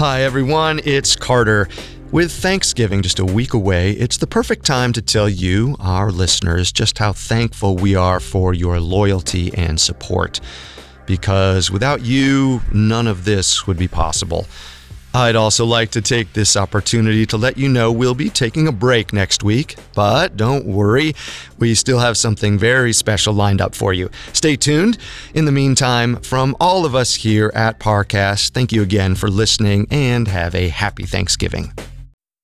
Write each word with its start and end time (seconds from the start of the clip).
Hi, 0.00 0.22
everyone. 0.22 0.80
It's 0.84 1.14
Carter. 1.14 1.68
With 2.10 2.32
Thanksgiving 2.32 3.02
just 3.02 3.18
a 3.18 3.24
week 3.26 3.52
away, 3.52 3.90
it's 3.90 4.16
the 4.16 4.26
perfect 4.26 4.64
time 4.64 4.94
to 4.94 5.02
tell 5.02 5.28
you, 5.28 5.76
our 5.78 6.10
listeners, 6.10 6.72
just 6.72 6.96
how 6.96 7.12
thankful 7.12 7.76
we 7.76 7.96
are 7.96 8.18
for 8.18 8.54
your 8.54 8.80
loyalty 8.80 9.52
and 9.52 9.78
support. 9.78 10.40
Because 11.04 11.70
without 11.70 12.00
you, 12.00 12.62
none 12.72 13.06
of 13.06 13.26
this 13.26 13.66
would 13.66 13.76
be 13.76 13.88
possible. 13.88 14.46
I'd 15.12 15.34
also 15.34 15.64
like 15.64 15.90
to 15.92 16.00
take 16.00 16.32
this 16.32 16.56
opportunity 16.56 17.26
to 17.26 17.36
let 17.36 17.58
you 17.58 17.68
know 17.68 17.90
we'll 17.90 18.14
be 18.14 18.30
taking 18.30 18.68
a 18.68 18.72
break 18.72 19.12
next 19.12 19.42
week, 19.42 19.76
but 19.94 20.36
don't 20.36 20.66
worry, 20.66 21.14
we 21.58 21.74
still 21.74 21.98
have 21.98 22.16
something 22.16 22.56
very 22.58 22.92
special 22.92 23.34
lined 23.34 23.60
up 23.60 23.74
for 23.74 23.92
you. 23.92 24.08
Stay 24.32 24.54
tuned. 24.54 24.98
In 25.34 25.46
the 25.46 25.52
meantime, 25.52 26.16
from 26.22 26.56
all 26.60 26.86
of 26.86 26.94
us 26.94 27.16
here 27.16 27.50
at 27.56 27.80
Parcast, 27.80 28.50
thank 28.50 28.70
you 28.70 28.82
again 28.82 29.16
for 29.16 29.28
listening 29.28 29.88
and 29.90 30.28
have 30.28 30.54
a 30.54 30.68
happy 30.68 31.06
Thanksgiving. 31.06 31.72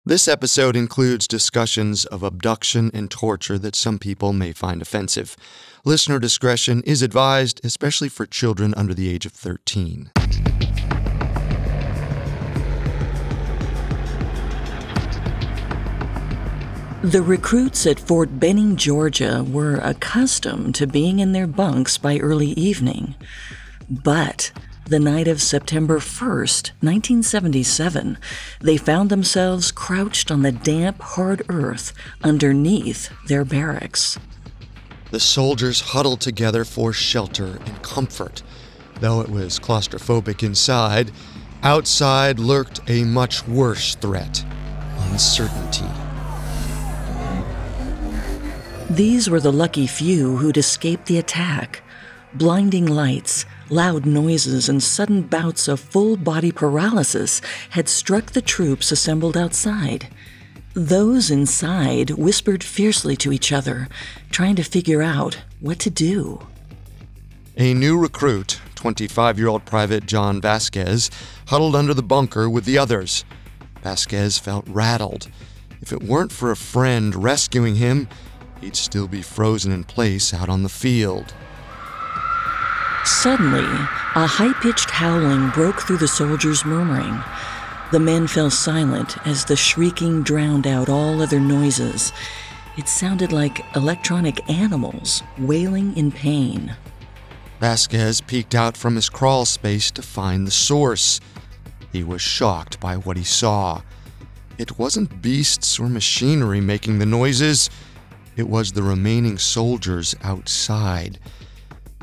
This 0.04 0.26
episode 0.26 0.74
includes 0.76 1.28
discussions 1.28 2.04
of 2.04 2.22
abduction 2.22 2.90
and 2.92 3.10
torture 3.10 3.58
that 3.58 3.76
some 3.76 3.98
people 3.98 4.32
may 4.32 4.52
find 4.52 4.82
offensive. 4.82 5.36
Listener 5.84 6.18
discretion 6.18 6.82
is 6.82 7.02
advised, 7.02 7.60
especially 7.64 8.08
for 8.08 8.26
children 8.26 8.74
under 8.76 8.94
the 8.94 9.08
age 9.08 9.26
of 9.26 9.32
13. 9.32 10.10
The 17.02 17.22
recruits 17.22 17.86
at 17.86 18.00
Fort 18.00 18.40
Benning, 18.40 18.76
Georgia 18.76 19.44
were 19.46 19.76
accustomed 19.76 20.74
to 20.76 20.86
being 20.86 21.18
in 21.18 21.32
their 21.32 21.46
bunks 21.46 21.98
by 21.98 22.18
early 22.18 22.48
evening. 22.48 23.14
But 23.88 24.50
the 24.86 24.98
night 24.98 25.28
of 25.28 25.42
September 25.42 25.98
1st, 25.98 26.70
1977, 26.80 28.16
they 28.60 28.78
found 28.78 29.10
themselves 29.10 29.70
crouched 29.70 30.30
on 30.30 30.40
the 30.40 30.50
damp, 30.50 31.02
hard 31.02 31.42
earth 31.50 31.92
underneath 32.24 33.10
their 33.26 33.44
barracks. 33.44 34.18
The 35.10 35.20
soldiers 35.20 35.80
huddled 35.80 36.22
together 36.22 36.64
for 36.64 36.94
shelter 36.94 37.58
and 37.66 37.82
comfort. 37.82 38.42
Though 39.00 39.20
it 39.20 39.28
was 39.28 39.60
claustrophobic 39.60 40.42
inside, 40.42 41.12
outside 41.62 42.38
lurked 42.38 42.80
a 42.88 43.04
much 43.04 43.46
worse 43.46 43.94
threat 43.96 44.42
uncertainty. 45.10 45.84
These 48.90 49.28
were 49.28 49.40
the 49.40 49.52
lucky 49.52 49.88
few 49.88 50.36
who'd 50.36 50.56
escaped 50.56 51.06
the 51.06 51.18
attack. 51.18 51.82
Blinding 52.34 52.86
lights, 52.86 53.44
loud 53.68 54.06
noises, 54.06 54.68
and 54.68 54.80
sudden 54.80 55.22
bouts 55.22 55.66
of 55.66 55.80
full 55.80 56.16
body 56.16 56.52
paralysis 56.52 57.42
had 57.70 57.88
struck 57.88 58.26
the 58.26 58.40
troops 58.40 58.92
assembled 58.92 59.36
outside. 59.36 60.06
Those 60.74 61.32
inside 61.32 62.10
whispered 62.10 62.62
fiercely 62.62 63.16
to 63.16 63.32
each 63.32 63.50
other, 63.50 63.88
trying 64.30 64.54
to 64.54 64.62
figure 64.62 65.02
out 65.02 65.38
what 65.58 65.80
to 65.80 65.90
do. 65.90 66.46
A 67.56 67.74
new 67.74 67.98
recruit, 67.98 68.60
25 68.76 69.36
year 69.36 69.48
old 69.48 69.64
Private 69.64 70.06
John 70.06 70.40
Vasquez, 70.40 71.10
huddled 71.48 71.74
under 71.74 71.92
the 71.92 72.04
bunker 72.04 72.48
with 72.48 72.64
the 72.64 72.78
others. 72.78 73.24
Vasquez 73.82 74.38
felt 74.38 74.68
rattled. 74.68 75.28
If 75.80 75.92
it 75.92 76.04
weren't 76.04 76.32
for 76.32 76.50
a 76.50 76.56
friend 76.56 77.14
rescuing 77.14 77.76
him, 77.76 78.08
he'd 78.60 78.76
still 78.76 79.08
be 79.08 79.22
frozen 79.22 79.72
in 79.72 79.84
place 79.84 80.32
out 80.34 80.48
on 80.48 80.62
the 80.62 80.68
field. 80.68 81.34
Suddenly, 83.04 83.64
a 84.16 84.26
high 84.26 84.52
pitched 84.60 84.90
howling 84.90 85.50
broke 85.50 85.82
through 85.82 85.98
the 85.98 86.08
soldiers' 86.08 86.64
murmuring. 86.64 87.22
The 87.92 88.00
men 88.00 88.26
fell 88.26 88.50
silent 88.50 89.16
as 89.26 89.44
the 89.44 89.54
shrieking 89.54 90.24
drowned 90.24 90.66
out 90.66 90.88
all 90.88 91.22
other 91.22 91.38
noises. 91.38 92.12
It 92.76 92.88
sounded 92.88 93.30
like 93.30 93.64
electronic 93.76 94.50
animals 94.50 95.22
wailing 95.38 95.96
in 95.96 96.10
pain. 96.10 96.74
Vasquez 97.60 98.20
peeked 98.20 98.54
out 98.54 98.76
from 98.76 98.96
his 98.96 99.08
crawl 99.08 99.44
space 99.44 99.90
to 99.92 100.02
find 100.02 100.46
the 100.46 100.50
source. 100.50 101.20
He 101.92 102.02
was 102.02 102.20
shocked 102.20 102.80
by 102.80 102.96
what 102.96 103.16
he 103.16 103.24
saw. 103.24 103.82
It 104.58 104.78
wasn't 104.78 105.22
beasts 105.22 105.78
or 105.78 105.88
machinery 105.88 106.60
making 106.60 106.98
the 106.98 107.06
noises. 107.06 107.70
It 108.36 108.48
was 108.48 108.72
the 108.72 108.82
remaining 108.82 109.38
soldiers 109.38 110.14
outside. 110.22 111.18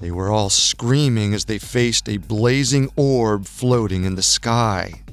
They 0.02 0.10
were 0.10 0.32
all 0.32 0.50
screaming 0.50 1.34
as 1.34 1.46
they 1.46 1.60
faced 1.60 2.10
a 2.10 2.18
blazing 2.18 2.90
orb 2.96 3.46
floating 3.46 4.04
in 4.04 4.16
the 4.16 4.24
sky. 4.24 5.04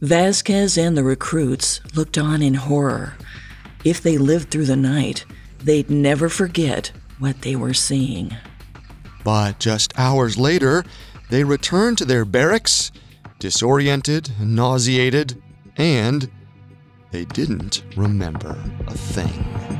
Vasquez 0.00 0.78
and 0.78 0.96
the 0.96 1.04
recruits 1.04 1.80
looked 1.94 2.16
on 2.16 2.40
in 2.40 2.54
horror. 2.54 3.16
If 3.84 4.00
they 4.00 4.16
lived 4.16 4.50
through 4.50 4.66
the 4.66 4.76
night, 4.76 5.24
they'd 5.62 5.90
never 5.90 6.28
forget 6.28 6.92
what 7.18 7.42
they 7.42 7.56
were 7.56 7.74
seeing. 7.74 8.34
But 9.24 9.58
just 9.58 9.92
hours 9.98 10.38
later, 10.38 10.84
they 11.28 11.44
returned 11.44 11.98
to 11.98 12.04
their 12.04 12.24
barracks, 12.24 12.92
disoriented, 13.38 14.30
nauseated, 14.40 15.42
and 15.76 16.30
they 17.10 17.24
didn't 17.26 17.82
remember 17.96 18.56
a 18.86 18.94
thing. 18.94 19.79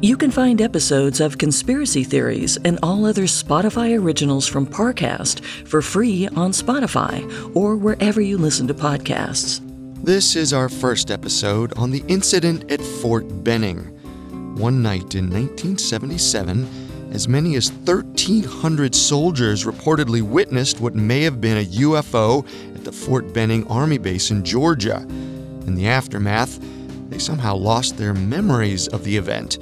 You 0.00 0.16
can 0.16 0.30
find 0.30 0.60
episodes 0.60 1.20
of 1.20 1.38
Conspiracy 1.38 2.04
Theories 2.04 2.56
and 2.58 2.78
all 2.84 3.04
other 3.04 3.24
Spotify 3.24 4.00
originals 4.00 4.46
from 4.46 4.64
Parcast 4.64 5.44
for 5.66 5.82
free 5.82 6.28
on 6.28 6.52
Spotify 6.52 7.20
or 7.56 7.74
wherever 7.74 8.20
you 8.20 8.38
listen 8.38 8.68
to 8.68 8.74
podcasts. 8.74 9.60
This 10.04 10.36
is 10.36 10.52
our 10.52 10.68
first 10.68 11.10
episode 11.10 11.76
on 11.76 11.90
the 11.90 12.04
incident 12.06 12.70
at 12.70 12.80
Fort 12.80 13.42
Benning. 13.42 13.78
One 14.56 14.82
night 14.82 15.16
in 15.16 15.30
1977, 15.30 17.10
as 17.10 17.26
many 17.26 17.56
as 17.56 17.72
1,300 17.72 18.94
soldiers 18.94 19.64
reportedly 19.64 20.22
witnessed 20.22 20.78
what 20.78 20.94
may 20.94 21.22
have 21.22 21.40
been 21.40 21.58
a 21.58 21.70
UFO 21.70 22.46
at 22.76 22.84
the 22.84 22.92
Fort 22.92 23.34
Benning 23.34 23.66
Army 23.66 23.98
Base 23.98 24.30
in 24.30 24.44
Georgia. 24.44 24.98
In 25.66 25.74
the 25.74 25.88
aftermath, 25.88 26.60
they 27.08 27.18
somehow 27.18 27.56
lost 27.56 27.96
their 27.96 28.14
memories 28.14 28.86
of 28.86 29.02
the 29.02 29.16
event. 29.16 29.58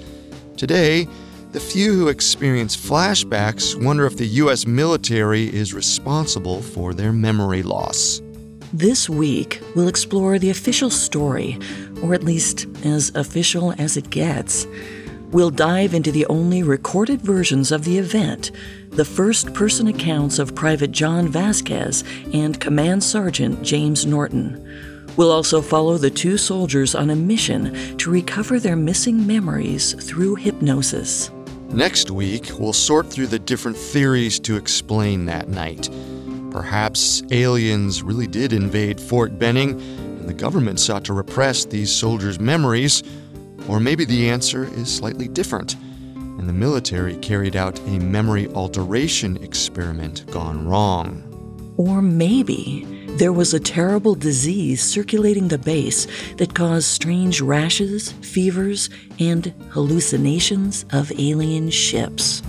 Today, 0.57 1.07
the 1.53 1.61
few 1.61 1.93
who 1.93 2.09
experience 2.09 2.77
flashbacks 2.77 3.83
wonder 3.83 4.07
if 4.07 4.17
the 4.17 4.27
U.S. 4.27 4.67
military 4.67 5.55
is 5.55 5.75
responsible 5.75 6.63
for 6.63 6.95
their 6.95 7.13
memory 7.13 7.63
loss. 7.63 8.23
This 8.73 9.09
week, 9.09 9.63
we'll 9.75 9.89
explore 9.89 10.39
the 10.39 10.51
official 10.51 10.91
story, 10.91 11.59
or 12.03 12.15
at 12.15 12.25
least 12.25 12.67
as 12.85 13.15
official 13.15 13.75
as 13.79 13.97
it 13.97 14.11
gets. 14.11 14.67
We'll 15.31 15.51
dive 15.51 15.93
into 15.93 16.11
the 16.11 16.27
only 16.27 16.63
recorded 16.63 17.21
versions 17.21 17.71
of 17.71 17.85
the 17.85 17.99
event, 17.99 18.51
the 18.91 19.05
first 19.05 19.53
person 19.53 19.89
accounts 19.89 20.39
of 20.39 20.55
Private 20.55 20.93
John 20.93 21.29
Vasquez 21.29 22.03
and 22.33 22.61
Command 22.61 23.05
Sergeant 23.05 23.63
James 23.63 24.07
Norton. 24.07 24.86
We'll 25.17 25.33
also 25.33 25.63
follow 25.63 25.99
the 25.99 26.11
two 26.11 26.37
soldiers 26.37 26.95
on 26.95 27.11
a 27.11 27.17
mission 27.17 27.97
to 27.99 28.11
recover 28.11 28.61
their 28.61 28.77
missing 28.77 29.27
memories 29.27 29.95
through 29.95 30.37
hypnosis. 30.37 31.31
Next 31.71 32.11
week, 32.11 32.51
we'll 32.59 32.73
sort 32.73 33.11
through 33.11 33.27
the 33.29 33.39
different 33.39 33.77
theories 33.77 34.39
to 34.41 34.57
explain 34.57 35.27
that 35.27 35.49
night. 35.49 35.91
Perhaps 36.51 37.23
aliens 37.31 38.03
really 38.03 38.27
did 38.27 38.53
invade 38.53 39.01
Fort 39.01 39.39
Benning 39.39 39.81
and 39.81 40.29
the 40.29 40.35
government 40.35 40.81
sought 40.81 41.05
to 41.07 41.13
repress 41.13 41.65
these 41.65 41.93
soldiers' 41.93 42.39
memories, 42.39 43.03
or 43.69 43.81
maybe 43.81 44.05
the 44.05 44.29
answer 44.29 44.65
is 44.65 44.95
slightly 44.95 45.29
different 45.29 45.77
and 46.39 46.49
the 46.49 46.53
military 46.53 47.17
carried 47.17 47.57
out 47.57 47.79
a 47.81 47.99
memory 47.99 48.49
alteration 48.49 49.37
experiment 49.43 50.31
gone 50.31 50.67
wrong. 50.67 51.23
Or 51.77 52.03
maybe 52.03 52.87
there 53.19 53.33
was 53.33 53.55
a 53.55 53.61
terrible 53.61 54.15
disease 54.15 54.83
circulating 54.83 55.49
the 55.49 55.57
base 55.59 56.07
that 56.37 56.55
caused 56.55 56.87
strange 56.87 57.41
rashes, 57.41 58.13
fevers, 58.13 58.91
and 59.19 59.55
hallucinations 59.71 60.85
of 60.93 61.11
alien 61.19 61.71
ships. 61.71 62.43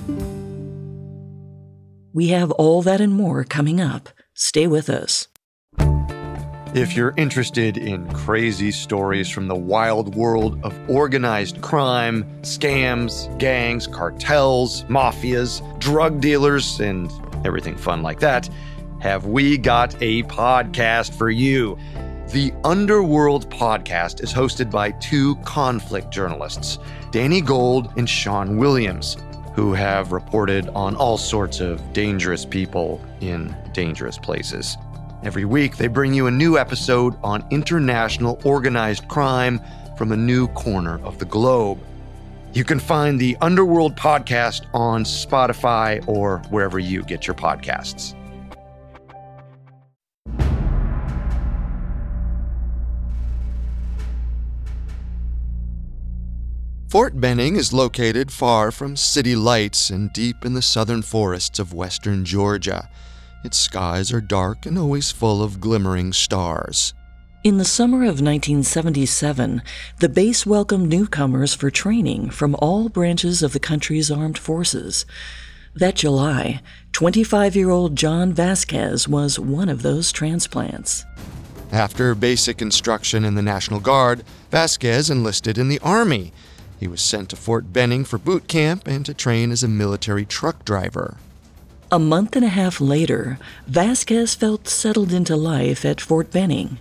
We 2.13 2.29
have 2.29 2.51
all 2.51 2.81
that 2.81 2.99
and 2.99 3.13
more 3.13 3.45
coming 3.45 3.79
up. 3.79 4.09
Stay 4.33 4.67
with 4.67 4.89
us. 4.89 5.29
If 6.73 6.97
you're 6.97 7.13
interested 7.15 7.77
in 7.77 8.11
crazy 8.11 8.71
stories 8.71 9.29
from 9.29 9.47
the 9.47 9.55
wild 9.55 10.15
world 10.15 10.59
of 10.63 10.77
organized 10.89 11.61
crime, 11.61 12.23
scams, 12.41 13.35
gangs, 13.39 13.87
cartels, 13.87 14.83
mafias, 14.83 15.61
drug 15.79 16.19
dealers, 16.19 16.81
and 16.81 17.09
everything 17.45 17.77
fun 17.77 18.01
like 18.03 18.19
that, 18.19 18.49
have 18.99 19.25
we 19.25 19.57
got 19.57 19.95
a 20.01 20.23
podcast 20.23 21.13
for 21.13 21.29
you. 21.29 21.77
The 22.31 22.51
Underworld 22.63 23.49
podcast 23.49 24.21
is 24.21 24.33
hosted 24.33 24.69
by 24.69 24.91
two 24.91 25.35
conflict 25.37 26.11
journalists, 26.11 26.79
Danny 27.11 27.39
Gold 27.39 27.93
and 27.95 28.09
Sean 28.09 28.57
Williams, 28.57 29.17
who 29.53 29.73
have 29.73 30.11
reported 30.11 30.67
on 30.69 30.95
all 30.95 31.17
sorts 31.17 31.59
of 31.59 31.93
dangerous 31.93 32.45
people 32.45 33.01
in 33.21 33.55
dangerous 33.71 34.17
places. 34.17 34.77
Every 35.23 35.45
week, 35.45 35.77
they 35.77 35.87
bring 35.87 36.13
you 36.13 36.27
a 36.27 36.31
new 36.31 36.57
episode 36.57 37.15
on 37.23 37.45
international 37.49 38.39
organized 38.43 39.07
crime 39.07 39.61
from 39.97 40.11
a 40.11 40.17
new 40.17 40.47
corner 40.49 41.03
of 41.03 41.17
the 41.17 41.25
globe. 41.25 41.79
You 42.53 42.63
can 42.63 42.79
find 42.79 43.19
the 43.19 43.37
Underworld 43.41 43.95
podcast 43.95 44.65
on 44.73 45.03
Spotify 45.03 46.05
or 46.07 46.39
wherever 46.49 46.79
you 46.79 47.03
get 47.03 47.27
your 47.27 47.35
podcasts. 47.35 48.15
Fort 56.89 57.19
Benning 57.19 57.57
is 57.57 57.73
located 57.73 58.31
far 58.31 58.71
from 58.71 58.95
city 58.95 59.35
lights 59.35 59.89
and 59.89 60.13
deep 60.13 60.45
in 60.45 60.53
the 60.53 60.61
southern 60.61 61.01
forests 61.01 61.59
of 61.59 61.73
western 61.73 62.23
Georgia. 62.23 62.87
Its 63.43 63.57
skies 63.57 64.13
are 64.13 64.21
dark 64.21 64.65
and 64.65 64.79
always 64.79 65.11
full 65.11 65.43
of 65.43 65.59
glimmering 65.59 66.13
stars. 66.13 66.93
In 67.43 67.57
the 67.57 67.65
summer 67.65 68.03
of 68.03 68.21
1977, 68.21 69.63
the 69.99 70.07
base 70.07 70.45
welcomed 70.45 70.87
newcomers 70.87 71.53
for 71.53 71.69
training 71.69 72.29
from 72.29 72.55
all 72.59 72.87
branches 72.87 73.43
of 73.43 73.51
the 73.51 73.59
country's 73.59 74.09
armed 74.09 74.37
forces. 74.37 75.05
That 75.75 75.95
July, 75.95 76.61
25 76.93 77.53
year 77.57 77.69
old 77.69 77.97
John 77.97 78.31
Vasquez 78.31 79.09
was 79.09 79.37
one 79.37 79.67
of 79.67 79.81
those 79.81 80.13
transplants. 80.13 81.03
After 81.73 82.15
basic 82.15 82.61
instruction 82.61 83.25
in 83.25 83.35
the 83.35 83.41
National 83.41 83.81
Guard, 83.81 84.23
Vasquez 84.51 85.09
enlisted 85.09 85.57
in 85.57 85.67
the 85.67 85.79
Army 85.79 86.31
he 86.79 86.87
was 86.87 87.01
sent 87.01 87.29
to 87.29 87.35
Fort 87.35 87.73
Benning 87.73 88.05
for 88.05 88.17
boot 88.17 88.47
camp 88.47 88.87
and 88.87 89.05
to 89.05 89.13
train 89.13 89.51
as 89.51 89.63
a 89.63 89.67
military 89.67 90.25
truck 90.25 90.63
driver. 90.65 91.17
A 91.91 91.99
month 91.99 92.35
and 92.35 92.43
a 92.43 92.49
half 92.49 92.81
later, 92.81 93.39
Vasquez 93.65 94.35
felt 94.35 94.67
settled 94.67 95.13
into 95.13 95.35
life 95.35 95.85
at 95.85 96.01
Fort 96.01 96.31
Benning. 96.31 96.79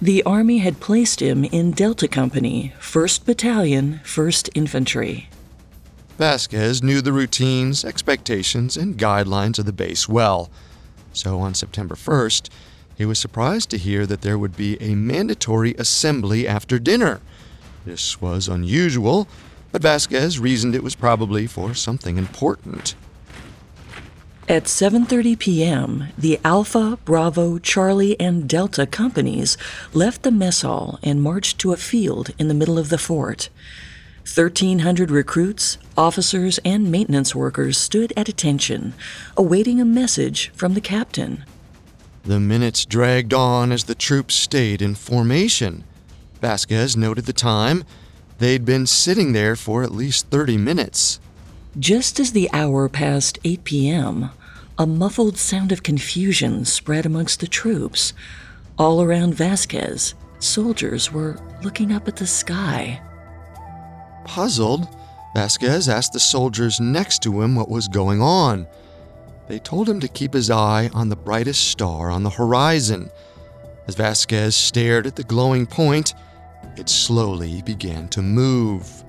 The 0.00 0.22
Army 0.22 0.58
had 0.58 0.78
placed 0.78 1.20
him 1.20 1.44
in 1.44 1.72
Delta 1.72 2.06
Company, 2.06 2.72
1st 2.78 3.24
Battalion, 3.24 4.00
1st 4.04 4.50
Infantry. 4.54 5.28
Vasquez 6.18 6.82
knew 6.82 7.00
the 7.00 7.12
routines, 7.12 7.84
expectations, 7.84 8.76
and 8.76 8.98
guidelines 8.98 9.58
of 9.58 9.66
the 9.66 9.72
base 9.72 10.08
well. 10.08 10.50
So 11.12 11.40
on 11.40 11.54
September 11.54 11.94
1st, 11.94 12.48
he 12.94 13.04
was 13.04 13.18
surprised 13.18 13.68
to 13.70 13.78
hear 13.78 14.06
that 14.06 14.22
there 14.22 14.38
would 14.38 14.56
be 14.56 14.80
a 14.80 14.94
mandatory 14.94 15.74
assembly 15.74 16.46
after 16.46 16.78
dinner. 16.78 17.20
This 17.86 18.20
was 18.20 18.48
unusual, 18.48 19.28
but 19.70 19.80
Vasquez 19.80 20.40
reasoned 20.40 20.74
it 20.74 20.82
was 20.82 20.96
probably 20.96 21.46
for 21.46 21.72
something 21.72 22.18
important. 22.18 22.96
At 24.48 24.64
7:30 24.64 25.38
p.m., 25.38 26.08
the 26.18 26.40
Alpha, 26.44 26.98
Bravo, 27.04 27.58
Charlie, 27.60 28.18
and 28.18 28.48
Delta 28.48 28.86
companies 28.86 29.56
left 29.94 30.24
the 30.24 30.32
mess 30.32 30.62
hall 30.62 30.98
and 31.04 31.22
marched 31.22 31.60
to 31.60 31.72
a 31.72 31.76
field 31.76 32.30
in 32.40 32.48
the 32.48 32.54
middle 32.54 32.76
of 32.76 32.88
the 32.88 32.98
fort. 32.98 33.50
1,300 34.24 35.08
recruits, 35.08 35.78
officers, 35.96 36.58
and 36.64 36.90
maintenance 36.90 37.36
workers 37.36 37.78
stood 37.78 38.12
at 38.16 38.28
attention, 38.28 38.94
awaiting 39.36 39.80
a 39.80 39.84
message 39.84 40.50
from 40.56 40.74
the 40.74 40.80
captain. 40.80 41.44
The 42.24 42.40
minutes 42.40 42.84
dragged 42.84 43.32
on 43.32 43.70
as 43.70 43.84
the 43.84 43.94
troops 43.94 44.34
stayed 44.34 44.82
in 44.82 44.96
formation. 44.96 45.84
Vasquez 46.46 46.96
noted 46.96 47.26
the 47.26 47.32
time. 47.32 47.82
They'd 48.38 48.64
been 48.64 48.86
sitting 48.86 49.32
there 49.32 49.56
for 49.56 49.82
at 49.82 49.90
least 49.90 50.28
30 50.28 50.56
minutes. 50.56 51.18
Just 51.76 52.20
as 52.20 52.30
the 52.30 52.48
hour 52.52 52.88
passed 52.88 53.40
8 53.42 53.64
p.m., 53.64 54.30
a 54.78 54.86
muffled 54.86 55.38
sound 55.38 55.72
of 55.72 55.82
confusion 55.82 56.64
spread 56.64 57.04
amongst 57.04 57.40
the 57.40 57.48
troops. 57.48 58.12
All 58.78 59.02
around 59.02 59.34
Vasquez, 59.34 60.14
soldiers 60.38 61.10
were 61.10 61.36
looking 61.64 61.90
up 61.90 62.06
at 62.06 62.14
the 62.14 62.28
sky. 62.28 63.00
Puzzled, 64.24 64.86
Vasquez 65.34 65.88
asked 65.88 66.12
the 66.12 66.20
soldiers 66.20 66.78
next 66.78 67.24
to 67.24 67.42
him 67.42 67.56
what 67.56 67.68
was 67.68 67.88
going 67.88 68.22
on. 68.22 68.68
They 69.48 69.58
told 69.58 69.88
him 69.88 69.98
to 69.98 70.06
keep 70.06 70.32
his 70.32 70.48
eye 70.48 70.90
on 70.94 71.08
the 71.08 71.16
brightest 71.16 71.66
star 71.72 72.08
on 72.08 72.22
the 72.22 72.30
horizon. 72.30 73.10
As 73.88 73.96
Vasquez 73.96 74.54
stared 74.54 75.08
at 75.08 75.16
the 75.16 75.24
glowing 75.24 75.66
point, 75.66 76.14
it 76.78 76.88
slowly 76.88 77.62
began 77.62 78.08
to 78.08 78.22
move. 78.22 79.04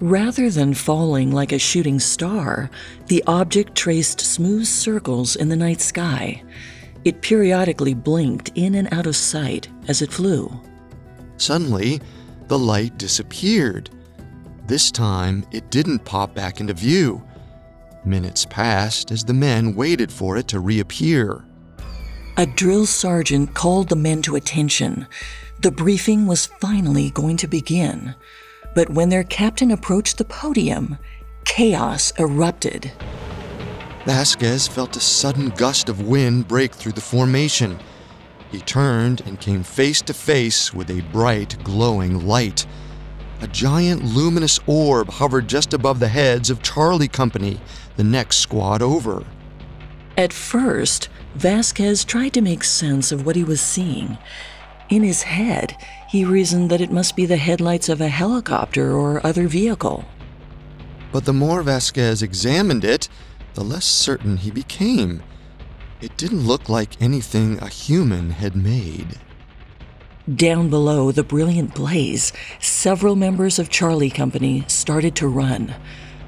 Rather 0.00 0.50
than 0.50 0.74
falling 0.74 1.32
like 1.32 1.52
a 1.52 1.58
shooting 1.58 1.98
star, 1.98 2.70
the 3.06 3.24
object 3.26 3.74
traced 3.74 4.20
smooth 4.20 4.66
circles 4.66 5.36
in 5.36 5.48
the 5.48 5.56
night 5.56 5.80
sky. 5.80 6.42
It 7.04 7.22
periodically 7.22 7.94
blinked 7.94 8.50
in 8.54 8.74
and 8.74 8.92
out 8.92 9.06
of 9.06 9.16
sight 9.16 9.68
as 9.88 10.02
it 10.02 10.12
flew. 10.12 10.52
Suddenly, 11.38 12.00
the 12.48 12.58
light 12.58 12.98
disappeared. 12.98 13.90
This 14.66 14.90
time, 14.90 15.46
it 15.50 15.70
didn't 15.70 16.04
pop 16.04 16.34
back 16.34 16.60
into 16.60 16.74
view. 16.74 17.22
Minutes 18.04 18.44
passed 18.44 19.10
as 19.10 19.24
the 19.24 19.32
men 19.32 19.74
waited 19.74 20.12
for 20.12 20.36
it 20.36 20.46
to 20.48 20.60
reappear. 20.60 21.44
A 22.36 22.46
drill 22.46 22.84
sergeant 22.86 23.54
called 23.54 23.88
the 23.88 23.96
men 23.96 24.20
to 24.22 24.36
attention. 24.36 25.06
The 25.60 25.70
briefing 25.70 26.26
was 26.26 26.46
finally 26.46 27.10
going 27.10 27.38
to 27.38 27.46
begin. 27.46 28.14
But 28.74 28.90
when 28.90 29.08
their 29.08 29.24
captain 29.24 29.70
approached 29.70 30.18
the 30.18 30.24
podium, 30.24 30.98
chaos 31.44 32.12
erupted. 32.18 32.92
Vasquez 34.04 34.68
felt 34.68 34.96
a 34.96 35.00
sudden 35.00 35.48
gust 35.50 35.88
of 35.88 36.06
wind 36.06 36.46
break 36.46 36.74
through 36.74 36.92
the 36.92 37.00
formation. 37.00 37.78
He 38.52 38.60
turned 38.60 39.22
and 39.22 39.40
came 39.40 39.62
face 39.62 40.02
to 40.02 40.14
face 40.14 40.72
with 40.72 40.90
a 40.90 41.00
bright, 41.10 41.56
glowing 41.64 42.26
light. 42.26 42.66
A 43.40 43.48
giant 43.48 44.04
luminous 44.04 44.60
orb 44.66 45.08
hovered 45.08 45.48
just 45.48 45.74
above 45.74 45.98
the 45.98 46.08
heads 46.08 46.50
of 46.50 46.62
Charlie 46.62 47.08
Company, 47.08 47.60
the 47.96 48.04
next 48.04 48.36
squad 48.36 48.82
over. 48.82 49.24
At 50.16 50.32
first, 50.32 51.08
Vasquez 51.34 52.04
tried 52.04 52.32
to 52.34 52.40
make 52.40 52.64
sense 52.64 53.10
of 53.10 53.26
what 53.26 53.36
he 53.36 53.44
was 53.44 53.60
seeing. 53.60 54.16
In 54.88 55.02
his 55.02 55.22
head, 55.22 55.76
he 56.08 56.24
reasoned 56.24 56.70
that 56.70 56.80
it 56.80 56.92
must 56.92 57.16
be 57.16 57.26
the 57.26 57.36
headlights 57.36 57.88
of 57.88 58.00
a 58.00 58.08
helicopter 58.08 58.92
or 58.92 59.26
other 59.26 59.48
vehicle. 59.48 60.04
But 61.10 61.24
the 61.24 61.32
more 61.32 61.62
Vasquez 61.62 62.22
examined 62.22 62.84
it, 62.84 63.08
the 63.54 63.64
less 63.64 63.84
certain 63.84 64.36
he 64.36 64.50
became. 64.50 65.22
It 66.00 66.16
didn't 66.16 66.46
look 66.46 66.68
like 66.68 67.00
anything 67.00 67.58
a 67.58 67.68
human 67.68 68.30
had 68.30 68.54
made. 68.54 69.18
Down 70.32 70.68
below 70.70 71.10
the 71.10 71.22
brilliant 71.22 71.74
blaze, 71.74 72.32
several 72.60 73.16
members 73.16 73.58
of 73.58 73.70
Charlie 73.70 74.10
Company 74.10 74.64
started 74.68 75.16
to 75.16 75.28
run. 75.28 75.74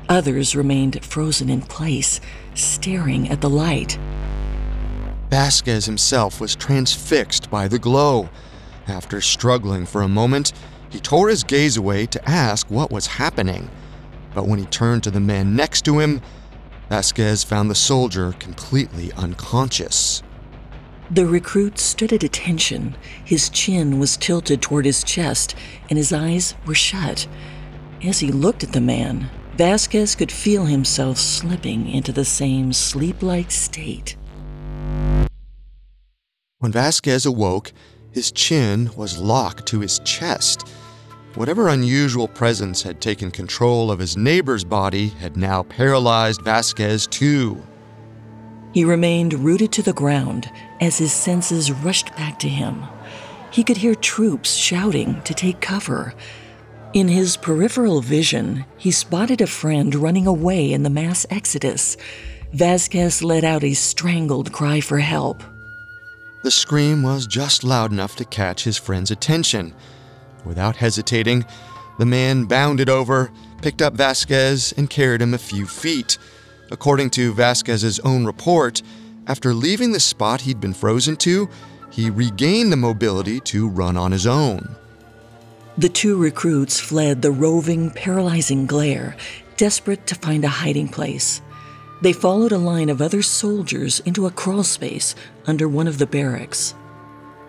Others 0.08 0.56
remained 0.56 1.04
frozen 1.04 1.50
in 1.50 1.60
place, 1.60 2.20
staring 2.54 3.28
at 3.28 3.40
the 3.40 3.50
light. 3.50 3.98
Vasquez 5.30 5.84
himself 5.84 6.40
was 6.40 6.56
transfixed 6.56 7.50
by 7.50 7.68
the 7.68 7.78
glow. 7.78 8.30
After 8.86 9.20
struggling 9.20 9.84
for 9.84 10.02
a 10.02 10.08
moment, 10.08 10.52
he 10.88 10.98
tore 10.98 11.28
his 11.28 11.44
gaze 11.44 11.76
away 11.76 12.06
to 12.06 12.28
ask 12.28 12.70
what 12.70 12.90
was 12.90 13.06
happening. 13.06 13.70
But 14.34 14.46
when 14.46 14.58
he 14.58 14.64
turned 14.66 15.02
to 15.02 15.10
the 15.10 15.20
man 15.20 15.54
next 15.54 15.84
to 15.84 15.98
him, 15.98 16.22
Vasquez 16.88 17.44
found 17.44 17.70
the 17.70 17.74
soldier 17.74 18.32
completely 18.38 19.12
unconscious. 19.12 20.22
The 21.10 21.26
recruit 21.26 21.78
stood 21.78 22.12
at 22.12 22.22
attention. 22.22 22.96
His 23.24 23.50
chin 23.50 23.98
was 23.98 24.16
tilted 24.16 24.62
toward 24.62 24.86
his 24.86 25.04
chest, 25.04 25.54
and 25.90 25.98
his 25.98 26.12
eyes 26.12 26.54
were 26.66 26.74
shut. 26.74 27.26
As 28.02 28.20
he 28.20 28.30
looked 28.30 28.62
at 28.62 28.72
the 28.72 28.80
man, 28.80 29.30
Vasquez 29.56 30.14
could 30.14 30.32
feel 30.32 30.66
himself 30.66 31.18
slipping 31.18 31.88
into 31.88 32.12
the 32.12 32.24
same 32.24 32.72
sleep 32.72 33.22
like 33.22 33.50
state. 33.50 34.16
When 36.60 36.72
Vasquez 36.72 37.24
awoke, 37.24 37.72
his 38.10 38.32
chin 38.32 38.90
was 38.96 39.16
locked 39.16 39.66
to 39.66 39.78
his 39.78 40.00
chest. 40.00 40.68
Whatever 41.36 41.68
unusual 41.68 42.26
presence 42.26 42.82
had 42.82 43.00
taken 43.00 43.30
control 43.30 43.92
of 43.92 44.00
his 44.00 44.16
neighbor's 44.16 44.64
body 44.64 45.06
had 45.20 45.36
now 45.36 45.62
paralyzed 45.62 46.42
Vasquez 46.42 47.06
too. 47.06 47.62
He 48.74 48.84
remained 48.84 49.34
rooted 49.34 49.70
to 49.74 49.82
the 49.82 49.92
ground 49.92 50.50
as 50.80 50.98
his 50.98 51.12
senses 51.12 51.70
rushed 51.70 52.08
back 52.16 52.40
to 52.40 52.48
him. 52.48 52.82
He 53.52 53.62
could 53.62 53.76
hear 53.76 53.94
troops 53.94 54.54
shouting 54.54 55.22
to 55.22 55.34
take 55.34 55.60
cover. 55.60 56.12
In 56.92 57.06
his 57.06 57.36
peripheral 57.36 58.00
vision, 58.00 58.64
he 58.76 58.90
spotted 58.90 59.40
a 59.40 59.46
friend 59.46 59.94
running 59.94 60.26
away 60.26 60.72
in 60.72 60.82
the 60.82 60.90
mass 60.90 61.24
exodus. 61.30 61.96
Vasquez 62.52 63.22
let 63.22 63.44
out 63.44 63.62
a 63.62 63.74
strangled 63.74 64.50
cry 64.50 64.80
for 64.80 64.98
help. 64.98 65.44
The 66.42 66.50
scream 66.52 67.02
was 67.02 67.26
just 67.26 67.64
loud 67.64 67.90
enough 67.90 68.14
to 68.16 68.24
catch 68.24 68.64
his 68.64 68.76
friend's 68.76 69.10
attention. 69.10 69.74
Without 70.44 70.76
hesitating, 70.76 71.44
the 71.98 72.06
man 72.06 72.44
bounded 72.44 72.88
over, 72.88 73.32
picked 73.60 73.82
up 73.82 73.94
Vasquez, 73.94 74.72
and 74.76 74.88
carried 74.88 75.20
him 75.20 75.34
a 75.34 75.38
few 75.38 75.66
feet. 75.66 76.16
According 76.70 77.10
to 77.10 77.34
Vasquez's 77.34 77.98
own 78.00 78.24
report, 78.24 78.82
after 79.26 79.52
leaving 79.52 79.92
the 79.92 80.00
spot 80.00 80.42
he'd 80.42 80.60
been 80.60 80.74
frozen 80.74 81.16
to, 81.16 81.48
he 81.90 82.08
regained 82.08 82.70
the 82.70 82.76
mobility 82.76 83.40
to 83.40 83.68
run 83.68 83.96
on 83.96 84.12
his 84.12 84.26
own. 84.26 84.76
The 85.76 85.88
two 85.88 86.16
recruits 86.16 86.78
fled 86.78 87.22
the 87.22 87.30
roving, 87.32 87.90
paralyzing 87.90 88.66
glare, 88.66 89.16
desperate 89.56 90.06
to 90.06 90.14
find 90.14 90.44
a 90.44 90.48
hiding 90.48 90.88
place. 90.88 91.42
They 92.00 92.12
followed 92.12 92.52
a 92.52 92.58
line 92.58 92.90
of 92.90 93.02
other 93.02 93.22
soldiers 93.22 94.00
into 94.00 94.26
a 94.26 94.30
crawl 94.30 94.62
space 94.62 95.16
under 95.48 95.68
one 95.68 95.88
of 95.88 95.98
the 95.98 96.06
barracks. 96.06 96.74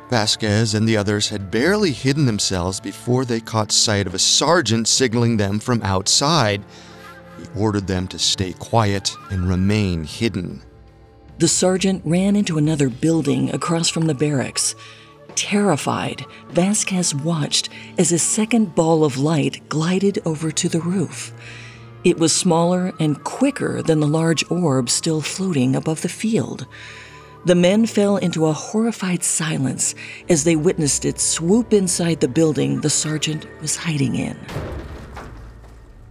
Vasquez 0.09 0.73
and 0.73 0.89
the 0.89 0.97
others 0.97 1.29
had 1.29 1.51
barely 1.51 1.91
hidden 1.91 2.25
themselves 2.25 2.79
before 2.79 3.25
they 3.25 3.39
caught 3.39 3.71
sight 3.71 4.07
of 4.07 4.15
a 4.15 4.19
sergeant 4.19 4.87
signaling 4.87 5.37
them 5.37 5.59
from 5.59 5.83
outside. 5.83 6.63
He 7.37 7.45
ordered 7.59 7.85
them 7.85 8.07
to 8.07 8.17
stay 8.17 8.53
quiet 8.53 9.15
and 9.29 9.47
remain 9.47 10.03
hidden. 10.03 10.63
The 11.37 11.47
sergeant 11.47 12.01
ran 12.03 12.35
into 12.35 12.57
another 12.57 12.89
building 12.89 13.53
across 13.53 13.87
from 13.87 14.07
the 14.07 14.15
barracks. 14.15 14.73
Terrified, 15.35 16.25
Vasquez 16.49 17.13
watched 17.13 17.69
as 17.97 18.11
a 18.11 18.19
second 18.19 18.73
ball 18.75 19.05
of 19.05 19.17
light 19.17 19.69
glided 19.69 20.19
over 20.25 20.51
to 20.51 20.67
the 20.67 20.81
roof. 20.81 21.31
It 22.03 22.17
was 22.17 22.35
smaller 22.35 22.93
and 22.99 23.23
quicker 23.23 23.81
than 23.81 23.99
the 23.99 24.07
large 24.07 24.49
orb 24.49 24.89
still 24.89 25.21
floating 25.21 25.75
above 25.75 26.01
the 26.01 26.09
field. 26.09 26.65
The 27.45 27.55
men 27.55 27.85
fell 27.85 28.17
into 28.17 28.47
a 28.47 28.53
horrified 28.53 29.23
silence 29.23 29.95
as 30.27 30.43
they 30.43 30.55
witnessed 30.55 31.05
it 31.05 31.19
swoop 31.19 31.73
inside 31.73 32.19
the 32.19 32.27
building 32.27 32.81
the 32.81 32.89
sergeant 32.89 33.45
was 33.61 33.77
hiding 33.77 34.15
in. 34.15 34.37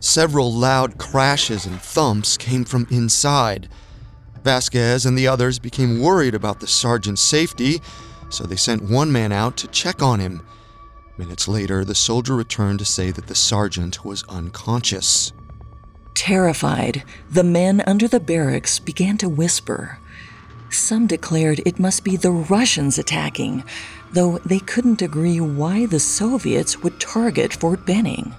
Several 0.01 0.53
loud 0.53 0.97
crashes 0.97 1.67
and 1.67 1.81
thumps 1.81 2.37
came 2.37 2.65
from 2.65 2.87
inside. 2.91 3.69
Vasquez 4.43 5.05
and 5.05 5.19
the 5.19 5.29
others 5.29 5.59
became 5.59 6.01
worried 6.01 6.35
about 6.35 6.61
the 6.61 6.67
sergeant's 6.67 7.21
safety, 7.21 7.83
so 8.31 8.45
they 8.45 8.57
sent 8.57 8.83
one 8.83 9.13
man 9.13 9.33
out 9.33 9.57
to 9.59 9.69
check 9.69 10.03
on 10.03 10.21
him. 10.21 10.47
Minutes 11.19 11.49
later, 11.49 11.85
the 11.85 11.95
soldier 11.95 12.37
returned 12.37 12.79
to 12.79 12.85
say 12.85 13.11
that 13.11 13.27
the 13.27 13.35
sergeant 13.35 14.05
was 14.05 14.23
unconscious. 14.29 15.33
Terrified, 16.15 17.03
the 17.29 17.45
men 17.45 17.83
under 17.87 18.07
the 18.07 18.21
barracks 18.21 18.79
began 18.79 19.19
to 19.19 19.29
whisper. 19.29 19.99
Some 20.71 21.07
declared 21.07 21.61
it 21.65 21.79
must 21.79 22.05
be 22.05 22.17
the 22.17 22.31
Russians 22.31 22.99
attacking, 22.99 23.65
though 24.13 24.39
they 24.39 24.59
couldn't 24.59 25.03
agree 25.03 25.41
why 25.41 25.87
the 25.87 26.01
Soviets 26.01 26.83
would 26.83 27.01
target 27.01 27.53
Fort 27.55 27.87
Benning. 27.87 28.35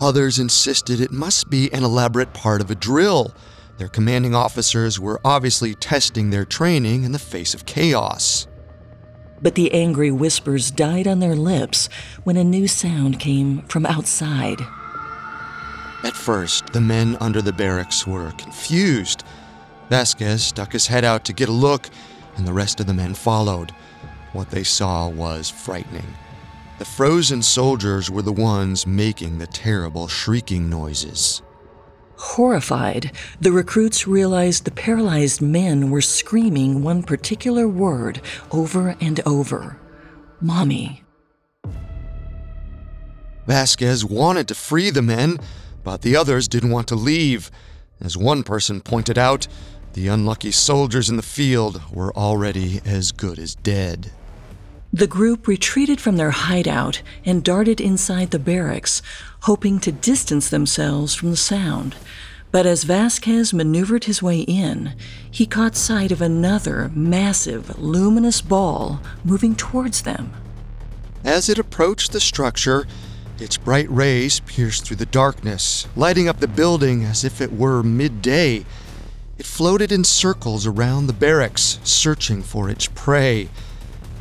Others 0.00 0.38
insisted 0.38 1.00
it 1.00 1.12
must 1.12 1.48
be 1.48 1.72
an 1.72 1.84
elaborate 1.84 2.34
part 2.34 2.60
of 2.60 2.70
a 2.70 2.74
drill. 2.74 3.34
Their 3.78 3.88
commanding 3.88 4.34
officers 4.34 5.00
were 5.00 5.20
obviously 5.24 5.74
testing 5.74 6.30
their 6.30 6.44
training 6.44 7.04
in 7.04 7.12
the 7.12 7.18
face 7.18 7.54
of 7.54 7.66
chaos. 7.66 8.46
But 9.40 9.54
the 9.54 9.72
angry 9.72 10.10
whispers 10.10 10.70
died 10.70 11.08
on 11.08 11.20
their 11.20 11.34
lips 11.34 11.88
when 12.24 12.36
a 12.36 12.44
new 12.44 12.68
sound 12.68 13.18
came 13.18 13.62
from 13.62 13.86
outside. 13.86 14.60
At 16.04 16.14
first, 16.14 16.66
the 16.72 16.80
men 16.80 17.16
under 17.20 17.40
the 17.40 17.52
barracks 17.52 18.06
were 18.06 18.32
confused. 18.32 19.24
Vasquez 19.88 20.42
stuck 20.42 20.72
his 20.72 20.86
head 20.86 21.04
out 21.04 21.24
to 21.26 21.32
get 21.32 21.48
a 21.48 21.52
look, 21.52 21.88
and 22.36 22.46
the 22.46 22.52
rest 22.52 22.80
of 22.80 22.86
the 22.86 22.94
men 22.94 23.14
followed. 23.14 23.72
What 24.32 24.50
they 24.50 24.64
saw 24.64 25.08
was 25.08 25.50
frightening. 25.50 26.14
The 26.78 26.84
frozen 26.84 27.42
soldiers 27.42 28.10
were 28.10 28.22
the 28.22 28.32
ones 28.32 28.86
making 28.86 29.38
the 29.38 29.46
terrible 29.46 30.08
shrieking 30.08 30.70
noises. 30.70 31.42
Horrified, 32.16 33.12
the 33.40 33.52
recruits 33.52 34.06
realized 34.06 34.64
the 34.64 34.70
paralyzed 34.70 35.42
men 35.42 35.90
were 35.90 36.00
screaming 36.00 36.82
one 36.82 37.02
particular 37.02 37.68
word 37.68 38.20
over 38.50 38.96
and 39.00 39.20
over 39.26 39.78
Mommy. 40.40 41.02
Vasquez 43.46 44.04
wanted 44.04 44.48
to 44.48 44.54
free 44.54 44.90
the 44.90 45.02
men, 45.02 45.38
but 45.84 46.02
the 46.02 46.16
others 46.16 46.48
didn't 46.48 46.70
want 46.70 46.88
to 46.88 46.94
leave. 46.94 47.50
As 48.00 48.16
one 48.16 48.42
person 48.42 48.80
pointed 48.80 49.18
out, 49.18 49.46
the 49.94 50.08
unlucky 50.08 50.50
soldiers 50.50 51.10
in 51.10 51.16
the 51.16 51.22
field 51.22 51.82
were 51.92 52.14
already 52.16 52.80
as 52.84 53.12
good 53.12 53.38
as 53.38 53.54
dead. 53.56 54.10
The 54.92 55.06
group 55.06 55.46
retreated 55.46 56.00
from 56.00 56.16
their 56.16 56.32
hideout 56.32 57.02
and 57.24 57.42
darted 57.42 57.80
inside 57.80 58.30
the 58.30 58.38
barracks, 58.38 59.00
hoping 59.42 59.80
to 59.80 59.92
distance 59.92 60.50
themselves 60.50 61.14
from 61.14 61.30
the 61.30 61.36
sound. 61.36 61.94
But 62.50 62.66
as 62.66 62.84
Vasquez 62.84 63.54
maneuvered 63.54 64.04
his 64.04 64.22
way 64.22 64.40
in, 64.40 64.94
he 65.30 65.46
caught 65.46 65.74
sight 65.74 66.12
of 66.12 66.20
another 66.20 66.90
massive, 66.94 67.78
luminous 67.78 68.42
ball 68.42 69.00
moving 69.24 69.56
towards 69.56 70.02
them. 70.02 70.34
As 71.24 71.48
it 71.48 71.58
approached 71.58 72.12
the 72.12 72.20
structure, 72.20 72.86
its 73.38 73.56
bright 73.56 73.90
rays 73.90 74.40
pierced 74.40 74.84
through 74.84 74.96
the 74.96 75.06
darkness, 75.06 75.86
lighting 75.96 76.28
up 76.28 76.40
the 76.40 76.48
building 76.48 77.04
as 77.04 77.24
if 77.24 77.40
it 77.40 77.52
were 77.52 77.82
midday. 77.82 78.66
It 79.42 79.46
floated 79.46 79.90
in 79.90 80.04
circles 80.04 80.68
around 80.68 81.08
the 81.08 81.12
barracks, 81.12 81.80
searching 81.82 82.44
for 82.44 82.70
its 82.70 82.86
prey. 82.86 83.48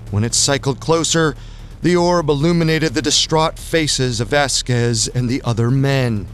When 0.09 0.23
it 0.23 0.33
cycled 0.33 0.79
closer, 0.79 1.35
the 1.83 1.95
orb 1.95 2.27
illuminated 2.27 2.95
the 2.95 3.03
distraught 3.03 3.59
faces 3.59 4.19
of 4.19 4.29
Vasquez 4.29 5.07
and 5.09 5.29
the 5.29 5.39
other 5.45 5.69
men. 5.69 6.25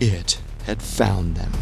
It 0.00 0.40
had 0.64 0.80
found 0.80 1.36
them. 1.36 1.52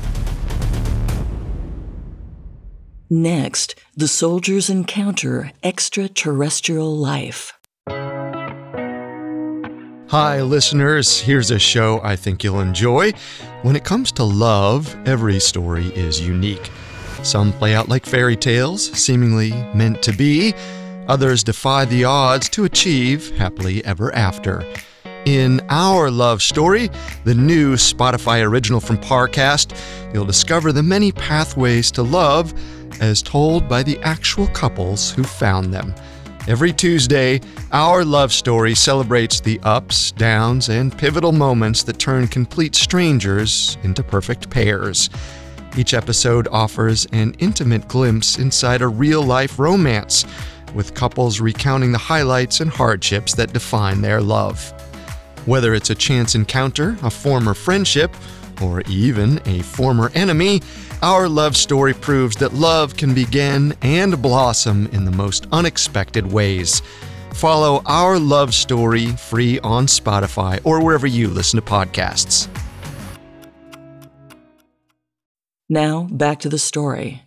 Next, 3.10 3.74
the 3.96 4.06
soldiers 4.06 4.70
encounter 4.70 5.50
extraterrestrial 5.64 6.96
life. 6.96 7.54
Hi, 10.12 10.42
listeners. 10.42 11.18
Here's 11.18 11.50
a 11.50 11.58
show 11.58 11.98
I 12.04 12.16
think 12.16 12.44
you'll 12.44 12.60
enjoy. 12.60 13.12
When 13.62 13.76
it 13.76 13.84
comes 13.84 14.12
to 14.12 14.24
love, 14.24 14.94
every 15.08 15.40
story 15.40 15.86
is 15.86 16.20
unique. 16.20 16.70
Some 17.22 17.50
play 17.54 17.74
out 17.74 17.88
like 17.88 18.04
fairy 18.04 18.36
tales, 18.36 18.92
seemingly 18.92 19.52
meant 19.74 20.02
to 20.02 20.12
be. 20.12 20.52
Others 21.08 21.44
defy 21.44 21.86
the 21.86 22.04
odds 22.04 22.50
to 22.50 22.66
achieve 22.66 23.34
happily 23.38 23.82
ever 23.86 24.14
after. 24.14 24.70
In 25.24 25.62
Our 25.70 26.10
Love 26.10 26.42
Story, 26.42 26.90
the 27.24 27.34
new 27.34 27.76
Spotify 27.76 28.46
original 28.46 28.80
from 28.80 28.98
Parcast, 28.98 29.74
you'll 30.12 30.26
discover 30.26 30.72
the 30.72 30.82
many 30.82 31.12
pathways 31.12 31.90
to 31.92 32.02
love 32.02 32.52
as 33.00 33.22
told 33.22 33.66
by 33.66 33.82
the 33.82 33.98
actual 34.00 34.48
couples 34.48 35.10
who 35.10 35.24
found 35.24 35.72
them. 35.72 35.94
Every 36.48 36.72
Tuesday, 36.72 37.40
our 37.70 38.04
love 38.04 38.32
story 38.32 38.74
celebrates 38.74 39.38
the 39.38 39.60
ups, 39.62 40.10
downs, 40.10 40.70
and 40.70 40.96
pivotal 40.96 41.30
moments 41.30 41.84
that 41.84 42.00
turn 42.00 42.26
complete 42.26 42.74
strangers 42.74 43.78
into 43.84 44.02
perfect 44.02 44.50
pairs. 44.50 45.08
Each 45.76 45.94
episode 45.94 46.48
offers 46.48 47.06
an 47.12 47.34
intimate 47.38 47.86
glimpse 47.86 48.40
inside 48.40 48.82
a 48.82 48.88
real 48.88 49.22
life 49.22 49.60
romance, 49.60 50.24
with 50.74 50.94
couples 50.94 51.40
recounting 51.40 51.92
the 51.92 51.98
highlights 51.98 52.58
and 52.58 52.72
hardships 52.72 53.34
that 53.36 53.52
define 53.52 54.02
their 54.02 54.20
love. 54.20 54.72
Whether 55.46 55.74
it's 55.74 55.90
a 55.90 55.94
chance 55.94 56.34
encounter, 56.34 56.96
a 57.04 57.10
former 57.10 57.54
friendship, 57.54 58.16
or 58.60 58.80
even 58.82 59.40
a 59.46 59.62
former 59.62 60.10
enemy, 60.16 60.60
our 61.02 61.28
love 61.28 61.56
story 61.56 61.92
proves 61.92 62.36
that 62.36 62.54
love 62.54 62.96
can 62.96 63.12
begin 63.14 63.74
and 63.82 64.22
blossom 64.22 64.86
in 64.92 65.04
the 65.04 65.10
most 65.10 65.46
unexpected 65.52 66.30
ways. 66.32 66.80
Follow 67.34 67.82
Our 67.86 68.18
Love 68.18 68.54
Story 68.54 69.06
free 69.06 69.58
on 69.60 69.86
Spotify 69.86 70.60
or 70.64 70.82
wherever 70.82 71.06
you 71.06 71.28
listen 71.28 71.60
to 71.60 71.66
podcasts. 71.66 72.48
Now, 75.68 76.06
back 76.10 76.40
to 76.40 76.48
the 76.48 76.58
story. 76.58 77.22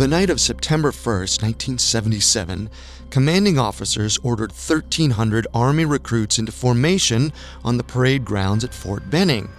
The 0.00 0.08
night 0.08 0.30
of 0.30 0.40
September 0.40 0.92
1st, 0.92 1.42
1977, 1.42 2.70
commanding 3.10 3.58
officers 3.58 4.18
ordered 4.22 4.50
1,300 4.52 5.46
Army 5.52 5.84
recruits 5.84 6.38
into 6.38 6.52
formation 6.52 7.34
on 7.62 7.76
the 7.76 7.84
parade 7.84 8.24
grounds 8.24 8.64
at 8.64 8.72
Fort 8.72 9.10
Benning. 9.10 9.50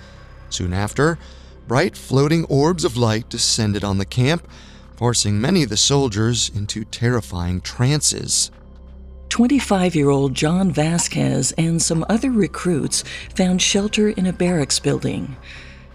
Soon 0.50 0.74
after, 0.74 1.20
bright 1.68 1.96
floating 1.96 2.46
orbs 2.46 2.84
of 2.84 2.98
light 2.98 3.30
descended 3.30 3.84
on 3.84 4.00
the 4.00 4.04
camp, 4.04 4.48
forcing 4.98 5.40
many 5.40 5.62
of 5.62 5.70
the 5.70 5.78
soldiers 5.78 6.50
into 6.56 6.86
terrifying 6.86 7.62
trances. 7.62 8.50
25 9.30 9.94
year 9.94 10.10
old 10.10 10.34
John 10.34 10.72
Vasquez 10.72 11.52
and 11.52 11.80
some 11.80 12.04
other 12.10 12.32
recruits 12.32 13.04
found 13.36 13.62
shelter 13.62 14.10
in 14.10 14.26
a 14.26 14.34
barracks 14.34 14.80
building. 14.80 15.38